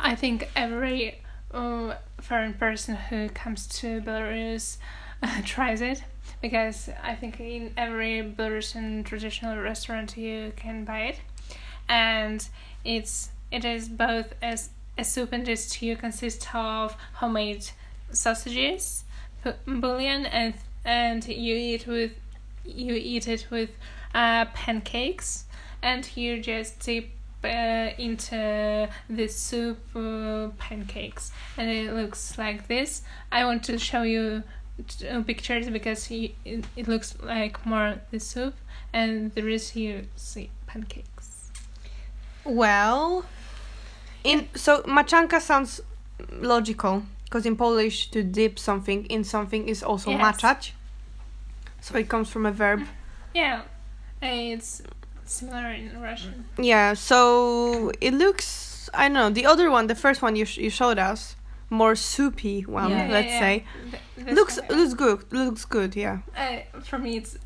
[0.02, 1.16] I think every
[1.52, 4.78] uh, foreign person who comes to Belarus
[5.46, 6.04] tries it
[6.42, 11.20] because I think in every Belarusian traditional restaurant you can buy it,
[11.88, 12.48] and
[12.86, 17.70] it's it is both as a soup and a stew consists of homemade
[18.12, 19.04] sausages,
[19.66, 20.54] bouillon, and
[20.86, 22.12] and you eat with
[22.66, 23.70] you eat it with
[24.14, 25.46] uh, pancakes.
[25.82, 27.10] And you just dip
[27.44, 31.32] uh, into the soup uh, pancakes.
[31.58, 33.02] And it looks like this.
[33.32, 34.44] I want to show you
[35.10, 38.54] Uh, pictures because you, it, it looks like more the soup
[38.94, 41.52] and there is here see pancakes
[42.46, 43.26] Well,
[44.24, 45.82] in so machanka sounds
[46.32, 50.22] logical because in Polish to dip something in something is also Yes.
[50.22, 50.72] maczać.
[51.82, 52.82] So it comes from a verb.
[53.34, 53.62] yeah
[54.22, 54.82] eh, it's
[55.26, 60.22] similar in russian Yeah, so it looks I don't know, the other one, the first
[60.22, 61.36] one you sh- you showed us,
[61.70, 63.08] more soupy one, Yeah.
[63.12, 63.64] let's say.
[64.16, 65.32] Th- Looks one, looks good.
[65.34, 66.20] Looks good, yeah.
[66.36, 67.38] uh, for me it's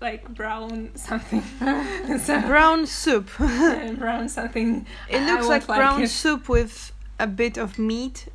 [0.00, 1.42] like brown something
[2.18, 3.28] so Brown soup.
[3.98, 6.08] brown something It looks like like brown it.
[6.10, 6.90] soup with
[7.20, 8.26] a bit of meat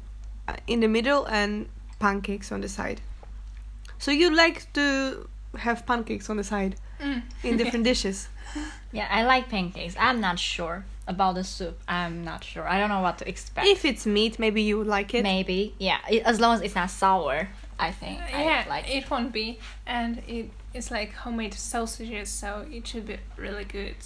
[0.48, 1.68] uh, in the middle and
[2.00, 3.02] pancakes on the side.
[4.00, 7.22] So you like to have pancakes on the side Mm.
[7.44, 8.28] in different dishes.
[8.92, 9.96] Yeah, I like pancakes.
[10.00, 11.81] I'm not sure about the soup.
[11.87, 12.67] I'm not sure.
[12.69, 13.67] I don't know what to expect.
[13.67, 15.23] If it's meat, maybe you would like it.
[15.23, 17.49] Maybe, yeah, i- as long as it's not sour.
[17.79, 22.65] I think I yeah, like it won't be, and it is like homemade sausages, so
[22.71, 23.97] it should be really good,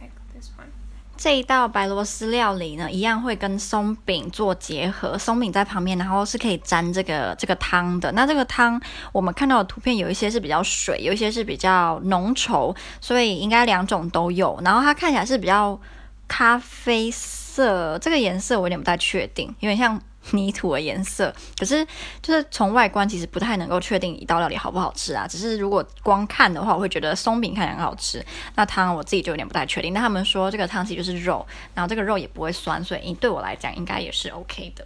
[0.00, 0.68] like this one.
[1.16, 8.10] 这一道白罗斯料理呢，一样会跟松饼做结合，松饼在旁边，然后是可以沾这个这个汤的。
[8.12, 8.80] 那这个汤
[9.12, 14.58] 我们看到的图片有一些是比较水，有一些是比较浓稠，所以应该两种都有。
[14.64, 15.78] 然后它看起来是比较
[16.27, 19.99] 咖啡色，这个颜色我有点不太确定，有点像
[20.31, 21.33] 泥土的颜色。
[21.57, 21.85] 可是
[22.21, 25.25] 就是从外观其实不太能够确定一道料理好不好吃啊。
[25.25, 28.23] 只是如果光看的话，我会觉得松饼看起来很好吃。
[28.55, 29.93] 那汤我自己就有点不太确定。
[29.93, 34.85] 但他们说这个汤其实就是肉，然后这个肉也不会酸，所以对我来讲应该也是 OK 的。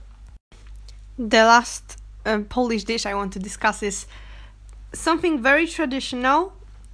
[1.18, 1.82] The last
[2.24, 4.06] uh, Polish dish I want to discuss is
[4.94, 6.52] something very traditional.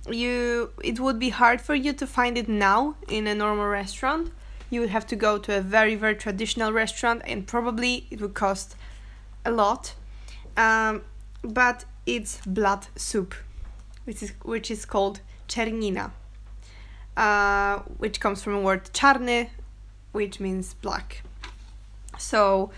[0.09, 4.31] You, it would be hard for you to find it now in a normal restaurant.
[4.69, 8.33] you would have to go to a very very traditional restaurant and probably it would
[8.33, 8.75] cost
[9.45, 9.95] a lot
[10.55, 11.01] um,
[11.41, 13.33] but it's blood soup
[14.05, 16.11] which is which is called czernina
[17.15, 19.49] uh, which comes from a word czarny
[20.11, 21.23] which means black
[22.17, 22.71] so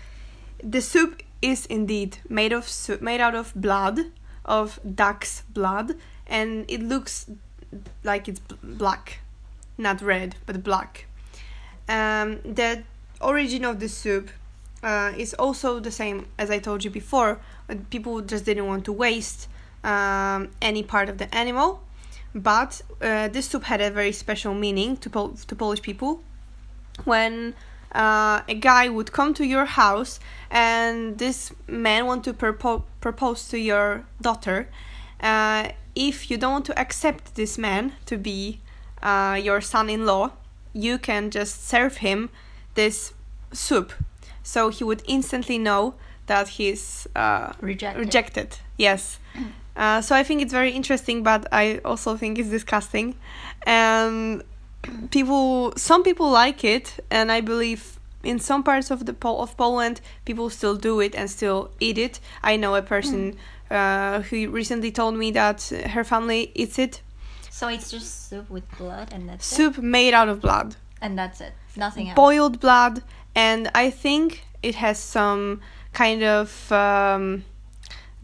[0.62, 2.68] the soup is indeed made of
[3.00, 3.98] made out of blood
[4.44, 5.94] of duck's blood
[6.30, 7.26] and it looks
[8.02, 9.18] like it's black.
[9.76, 11.06] Not red but black.
[11.88, 12.84] Um, the
[13.20, 14.30] origin of the soup
[14.82, 17.40] uh, is also the same as i told you before.
[17.90, 19.48] People just didn't want to waste
[19.84, 21.82] um, any part of the animal.
[22.34, 26.22] But uh, this soup had a very special meaning to, Pol- to polish people.
[27.04, 27.54] When
[27.92, 30.20] uh, a guy would come to your house
[30.50, 34.68] and this man want to propo- propose to your daughter
[35.20, 38.60] uh, if you don't want to accept this man to be
[39.02, 40.30] uh, your son-in-law
[40.72, 42.30] you can just serve him
[42.74, 43.12] this
[43.52, 43.92] soup.
[44.42, 45.94] So he would instantly know
[46.26, 47.98] that he's uh, Rejected.
[47.98, 48.56] rejected.
[48.76, 49.18] Yes.
[49.76, 53.14] Uh, so i think it's very interesting but i also think it's disgusting.
[53.66, 54.42] And
[55.10, 59.56] people some people like it and i believe in some parts of the Pol- of
[59.56, 62.20] Poland people still do it and still eat it.
[62.42, 63.36] I know a person
[63.70, 67.02] uh, who recently told me that her family eats it.
[67.50, 69.54] So it's just soup with blood and that's it.
[69.54, 70.76] soup made out of blood.
[71.00, 71.52] And that's it.
[71.76, 72.16] Nothing else.
[72.16, 73.02] boiled blood.
[73.34, 75.60] And i think it has some
[75.92, 77.44] kind of um,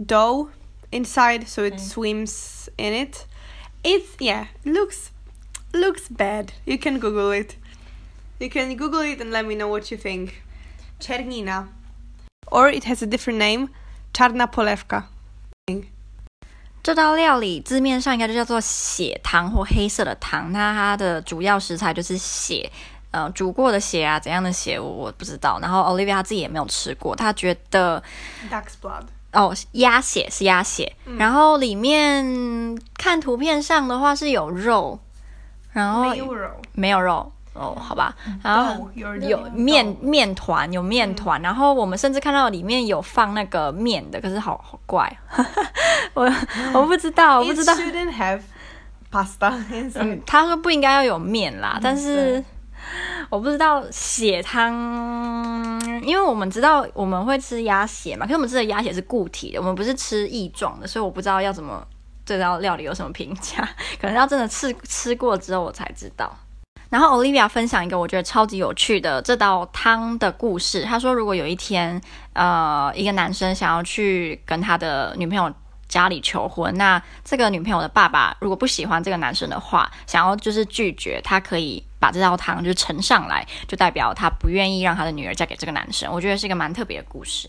[0.05, 0.51] dough
[0.93, 1.83] inside so it Okay.
[1.83, 3.27] swims in it.
[3.85, 5.11] It's yeah looks
[5.73, 6.53] looks bad.
[6.65, 7.57] You can google it.
[8.41, 10.43] You can google it and let me know what you think.
[11.01, 11.69] Czernina.
[12.51, 13.69] Or it has a different name
[14.13, 15.05] czarna polewka
[16.87, 22.71] 这道料理字面上应该就叫做血汤或黑色的汤，那它的主要食材就是血，
[23.11, 25.59] 呃，煮过的血啊，怎样的血我我不知道。
[25.61, 28.01] 然后 Olivia 她自己也没有吃过，她觉得
[28.49, 35.01] duck's blood 哦，鸭血是鸭血，然后里面看图片上的话是有肉，
[35.73, 36.51] 然后没有肉。
[36.73, 45.11] 没有肉哦，好吧，然后有面面团，有面团，然后我们甚至看到里面有放那个面的，可是好好怪，
[46.15, 46.31] 我
[46.75, 48.41] 我不知道，我不知道，shouldn't have
[49.11, 49.53] pasta
[49.95, 52.45] 嗯，他说不应该要有面啦，但是
[53.31, 54.73] 我不知道血汤，
[56.03, 61.85] 因为我们知道我们会吃鸭血嘛，可是我们吃的鸭血是固体的，我们不是吃液状的，所以我不知道要怎么
[62.25, 63.69] 对这道料理有什么评价，
[64.01, 66.37] 可能要真的吃吃过之后我才知道。
[66.89, 70.83] 然后 Olivia 分享一个我觉得超级有趣的这道汤的故事。
[70.85, 72.01] 她说，如果有一天，
[72.33, 75.53] 呃，一个男生想要去跟他的女朋友
[75.89, 86.13] 家里求婚，那这个女朋友的爸爸如果不喜欢这个男生的话，想要就是拒绝，他可以把这道汤就盛上来，就代表他不愿意让他的女儿嫁给这个男生。
[86.13, 87.49] 我觉得是一个蛮特别的故事。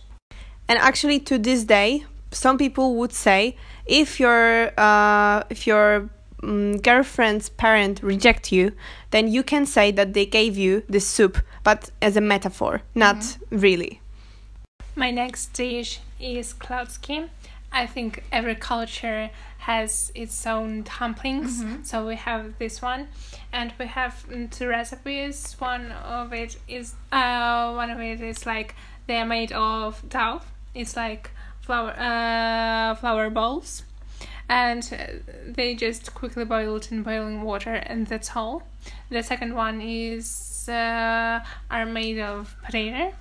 [0.67, 6.09] And actually, to this day, some people would say if your uh, if you're
[6.47, 8.71] um, girlfriend's parent reject you,
[9.11, 13.37] then you can say that they gave you the soup, but as a metaphor, not
[13.49, 14.01] really.
[14.95, 17.29] My next dish is cloud skin.
[17.71, 19.29] I think every culture
[19.59, 23.09] has its own dumplings, so we have this one,
[23.51, 25.55] and we have mm, two recipes.
[25.59, 28.75] One of it is uh, one of it is like
[29.07, 30.41] they are made of dough.
[30.73, 31.31] It's like
[31.61, 33.83] flour uh, flour balls,
[34.49, 38.63] and they just quickly boiled in boiling water, and that's all.
[39.09, 41.39] The second one is uh,
[41.69, 43.13] are made of potato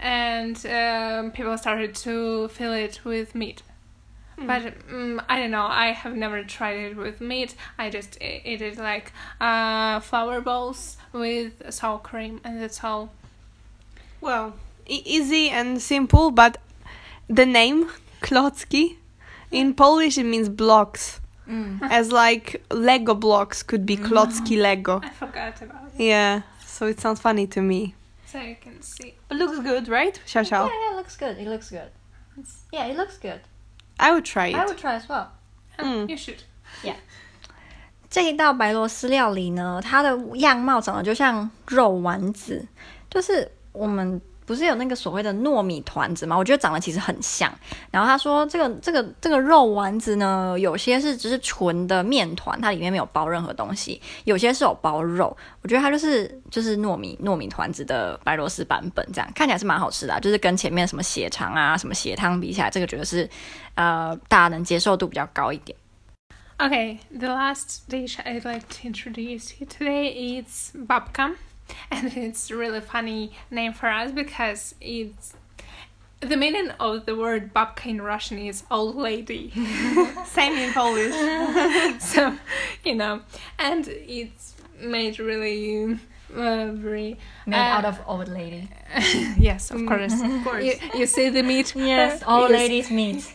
[0.00, 3.62] and um, people started to fill it with meat.
[4.38, 5.66] But um, I don't know.
[5.66, 7.54] I have never tried it with meat.
[7.78, 13.10] I just ate it like uh, flour balls with sour cream, and that's all.
[14.22, 14.54] Well,
[14.86, 16.56] easy and simple, but
[17.28, 17.90] the name
[18.22, 18.96] klocki
[19.51, 21.19] in Polish it means blocks.
[21.91, 24.99] As like Lego blocks could be klocki Lego.
[25.03, 27.93] I forgot about it, Yeah, so it sounds funny to me.
[28.25, 29.13] so you can see.
[29.29, 30.19] But looks good, right?
[30.25, 30.67] Xiao Xiao.
[30.67, 31.37] Yeah, yeah, it looks good.
[31.37, 31.91] It looks good.
[32.73, 33.41] Yeah, it looks good.
[33.99, 34.55] I would try it.
[34.55, 35.27] I would try as well.
[35.77, 36.09] Mm.
[36.09, 36.41] You should.
[38.09, 42.65] 这一道白螺丝料理呢，它的样貌长得就像肉丸子，
[43.09, 46.36] 就是我们 不是有那个所谓的糯米团子吗？
[46.36, 47.48] 我觉得长得其实很像。
[47.88, 55.36] 然后他说，这个这个这个肉丸子呢，有些是只是纯的面团，它里面没有包任何东西；有些是有包肉。
[55.62, 63.30] 我觉得它就是就是糯米糯米团子的白螺丝版本，这样看起来是蛮好吃的、就是跟前面什么血肠啊、什么血汤比起来，这个觉得是
[63.76, 65.78] 呃大家能接受度比较高一点。
[66.58, 71.36] Okay, the last dish I'd like to introduce you today is babka.
[71.90, 75.34] and it's a really funny name for us because it's
[76.20, 79.50] the meaning of the word babka in Russian is old lady.
[80.26, 81.14] Same in Polish.
[82.02, 82.36] so,
[82.84, 83.22] you know,
[83.58, 85.98] and it's made really
[86.34, 88.68] uh, very Made uh, out of old lady.
[89.38, 90.12] yes, of course.
[90.22, 90.64] of course.
[90.64, 91.74] You, you see the meat?
[91.90, 92.58] Yes, old yes.
[92.58, 93.30] ladies meat.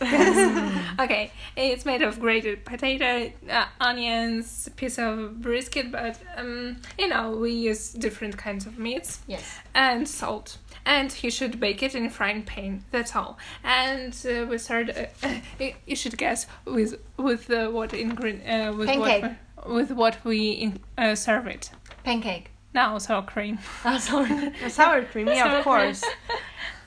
[0.98, 7.32] Okay, it's made of grated potato, uh, onions, piece of brisket, but um, you know
[7.32, 9.58] we use different kinds of meats yes.
[9.74, 10.58] and salt.
[10.84, 12.84] And you should bake it in a frying pan.
[12.92, 13.38] That's all.
[13.64, 14.90] And uh, we start.
[14.90, 19.22] Uh, you- should guess with with uh, what ingredient uh, with Pancake.
[19.22, 19.36] what we-
[19.66, 21.70] with what we in, uh, serve it.
[22.04, 22.50] Pancake.
[22.74, 23.58] Now sour cream.
[23.84, 24.52] Oh, sorry.
[24.64, 26.04] A sour cream, yeah, Sour of course.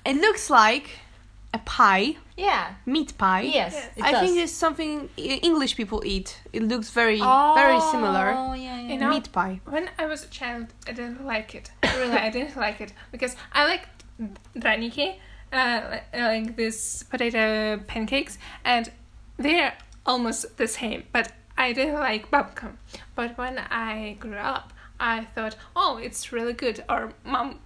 [0.06, 0.90] it looks like
[1.54, 2.74] a pie, yeah.
[2.86, 3.42] meat pie.
[3.42, 3.74] Yes.
[3.74, 3.90] Yes.
[3.98, 4.22] It I does.
[4.22, 6.40] think it's something E- English people eat.
[6.54, 8.36] It looks very, very similar.
[8.38, 8.94] Oh, yeah, yeah.
[8.94, 9.60] You know, Meat pie.
[9.66, 11.72] When I was a child, I didn't like it.
[11.84, 13.88] Really, I didn't like it because I like
[14.56, 15.16] draniki,
[15.52, 18.92] uh, like, like these potato pancakes, and
[19.38, 19.74] they're
[20.06, 21.04] almost the same.
[21.12, 22.74] But I didn't like babka.
[23.16, 26.84] But when I grew up, I thought, oh, it's really good.
[26.90, 27.60] Or mom,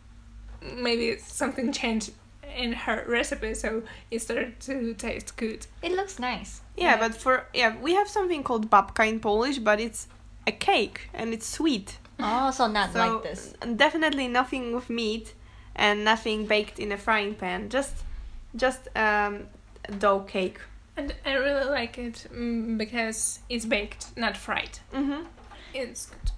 [0.62, 2.12] maybe something changed
[2.56, 3.82] in her recipe, so
[4.12, 5.66] it started to taste good.
[5.82, 6.62] It looks nice.
[6.78, 7.00] Yeah, Yeah.
[7.00, 10.08] but for yeah, we have something called babka in Polish, but it's
[10.46, 11.98] a cake and it's sweet.
[12.20, 13.54] Oh, so not So like this.
[13.76, 15.34] definitely nothing with meat
[15.76, 17.70] and nothing baked in a frying pan.
[17.70, 17.96] Just
[18.56, 19.48] just um
[19.98, 20.60] dough cake.
[20.96, 24.78] And I really like it mm, because it's baked, not fried.
[24.94, 25.24] Mm-hmm.
[25.74, 26.32] It's good.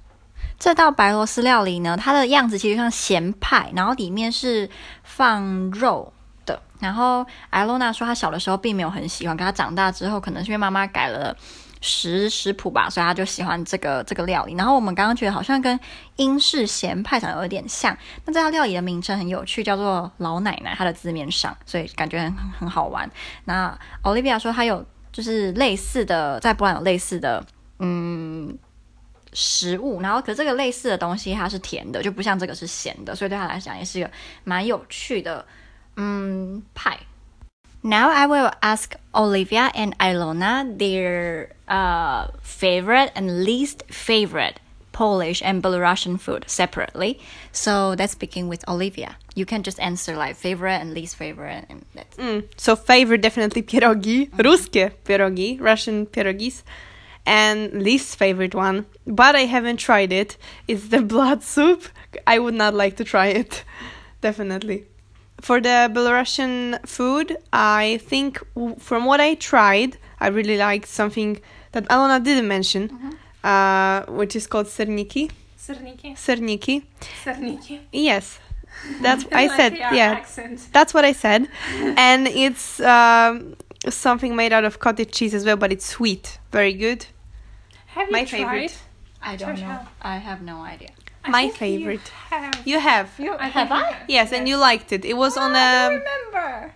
[0.57, 4.69] 这道白螺丝料理呢，它的样子其实像咸派，然后里面是
[5.03, 6.11] 放肉
[6.45, 6.61] 的。
[6.79, 11.35] 然后艾罗娜说，她小的时候并没有很喜欢，可她长大之后，可能是因为妈妈改了
[11.81, 14.55] 食食谱吧，所以她就喜欢这个这个料理。
[14.55, 15.79] 然后我们刚刚觉得好像跟
[16.15, 17.95] 英式咸派长得有点像。
[18.25, 23.09] 那这道料理的名称很有趣，叫做老奶奶，它的字面上，所以感觉很很好玩。
[23.43, 27.45] 那 Olivia 说，她有就是类似的，在波兰有类似的，
[27.79, 28.57] 嗯。
[29.34, 34.10] 食物，然后可这个类似的东西它是甜的，就不像这个是咸的，所以对他来讲也是一个
[34.44, 35.44] 蛮有趣的
[35.96, 36.98] 嗯派。
[37.82, 44.56] Now I will ask Olivia and Ilona their uh, favorite and least favorite
[44.92, 47.20] Polish and Belarusian food separately.
[47.52, 49.16] So let's begin with Olivia.
[49.34, 52.44] You can just answer like favorite and least favorite, and that's Mm.
[52.58, 56.62] So favorite definitely pierogi, ruskie pierogi, Russian pierogis,
[57.25, 60.37] and least favorite one, but I haven't tried it.
[60.67, 61.83] It's the blood soup.
[62.27, 63.63] I would not like to try it,
[64.21, 64.85] definitely.
[65.41, 68.41] For the Belarusian food, I think
[68.79, 71.39] from what I tried, I really liked something
[71.73, 75.29] that Alona didn't mention, uh, which is called serniki.
[75.59, 76.13] Serniki.
[76.15, 76.83] Serniki.
[77.23, 77.79] Serniki.
[77.91, 78.39] Yes,
[79.01, 79.77] that's I like said.
[79.77, 80.67] Yeah, accent.
[80.71, 81.47] that's what I said.
[81.97, 83.55] and it's um,
[83.89, 86.39] something made out of cottage cheese as well, but it's sweet.
[86.51, 87.07] Very good.
[87.95, 88.39] Have you My tried?
[88.39, 88.77] favorite.
[89.21, 89.67] I don't know.
[89.79, 89.87] Sure.
[90.01, 90.91] I have no idea.
[91.23, 92.07] I My think you favorite.
[92.29, 92.61] have.
[92.71, 93.07] You have.
[93.17, 93.97] You, I Have think I?
[94.07, 95.03] Yes, and you liked it.
[95.05, 95.89] It was on I a.
[95.89, 96.73] don't remember.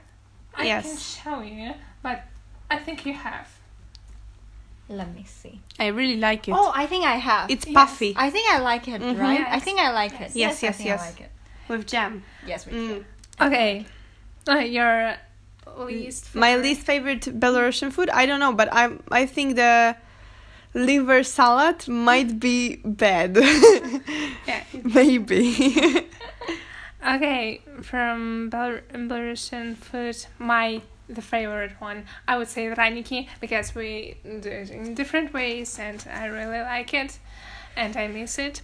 [0.55, 0.83] I Yes.
[0.85, 2.17] can show you, but
[2.71, 3.47] I think you have.
[4.89, 5.61] Let me see.
[5.77, 6.53] I really like it.
[6.57, 7.51] Oh, I think I have.
[7.51, 7.73] it's yes.
[7.75, 9.19] puffy I think I like it, Mhm.
[9.19, 9.45] right?
[9.57, 10.31] I think I like it.
[10.33, 10.35] Yes.
[10.35, 11.01] Yes, I yes, think yes.
[11.01, 11.31] I like it.
[11.69, 12.23] with jam.
[12.47, 12.87] Yes, we Mm.
[12.87, 13.05] do.
[13.45, 13.85] Okay.
[14.49, 15.15] Uh, your
[15.77, 16.33] least.
[16.33, 16.63] My favorite?
[16.65, 18.09] least favorite Belarusian food.
[18.09, 19.95] I don't know, but I I think the
[20.73, 23.37] liver salad might be bad.
[24.47, 24.63] Yeah.
[24.83, 26.07] Maybe.
[27.05, 34.17] Okay, from Bel- Belarusian food, my the favorite one, I would say draniki because we
[34.23, 37.17] do it in different ways, and I really like it,
[37.77, 38.61] and I miss it.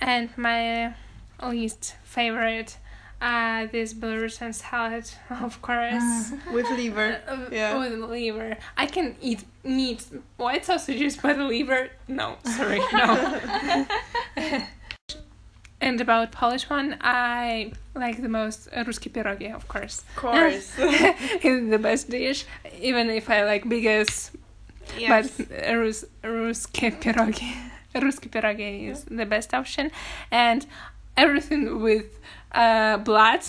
[0.00, 0.94] And my
[1.42, 2.76] least favorite,
[3.20, 6.32] uh, this Belarusian salad, of course.
[6.52, 7.20] with liver.
[7.28, 7.78] Uh, Yeah.
[7.78, 8.56] With liver.
[8.76, 10.04] I can eat meat,
[10.36, 12.36] white sausages, but liver, no.
[12.56, 13.40] Sorry, no.
[15.80, 20.02] and about Polish one, I like the most uh, ruski pierogi, of course.
[20.10, 20.74] Of course.
[20.78, 22.44] it's the best dish,
[22.80, 24.32] even if I like biggest.
[24.98, 25.30] yes.
[25.38, 27.52] But uh, Rus- ruski pierogi,
[27.94, 29.90] ruski pierogi is the best option,
[30.30, 30.66] and
[31.16, 32.06] everything with
[32.52, 33.40] uh, blood.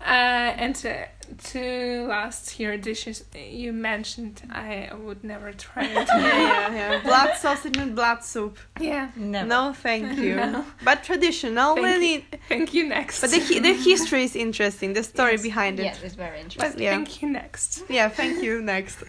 [0.00, 1.08] Uh, and to,
[1.42, 5.90] two last year dishes you mentioned, I would never try it.
[6.08, 7.02] yeah, yeah, yeah.
[7.02, 8.58] Blood sausage and blood soup.
[8.80, 9.10] yeah.
[9.16, 9.48] Never.
[9.48, 10.36] No, thank you.
[10.56, 10.64] No.
[10.84, 12.26] But traditional, Thank really.
[12.48, 13.20] Thank you next.
[13.20, 14.92] But the the history is interesting.
[14.92, 15.42] The story Yes.
[15.42, 15.84] behind it.
[15.84, 16.72] Yes, it's very interesting.
[16.72, 16.94] But yeah.
[16.94, 17.82] thank you next.
[17.88, 18.62] Yeah, thank you.
[18.62, 19.02] Next.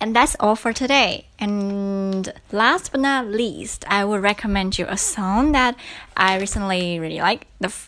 [0.00, 1.26] And that's all for today.
[1.40, 5.76] And last but not least, I would recommend you a song that
[6.16, 7.46] I recently really like.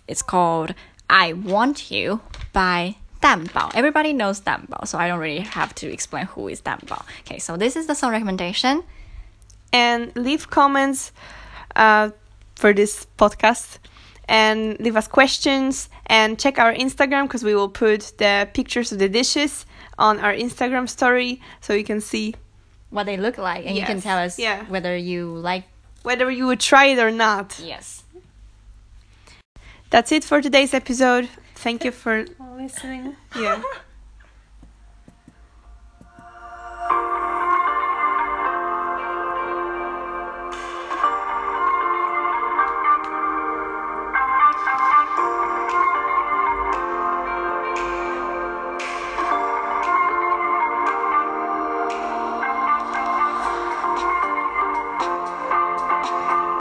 [0.09, 0.75] It's called
[1.09, 2.21] "I Want You"
[2.53, 3.71] by Dan Bao.
[3.75, 7.05] Everybody knows Dan Bao, so I don't really have to explain who is Dan Bao.
[7.21, 8.83] Okay, so this is the song recommendation.
[9.73, 11.13] and leave comments
[11.77, 12.11] uh,
[12.57, 13.79] for this podcast
[14.29, 18.99] and leave us questions and check our Instagram because we will put the pictures of
[18.99, 19.67] the dishes
[20.01, 22.35] on our Instagram story so you can see
[22.91, 24.65] What they look like, and you can tell us yeah.
[24.67, 25.65] whether you like.
[26.03, 27.61] whether you would try it or not.
[27.63, 28.03] Yes.
[29.91, 31.29] That's it for today's episode.
[31.55, 32.25] Thank you for
[32.57, 33.17] Listening.
[33.37, 33.63] yeah.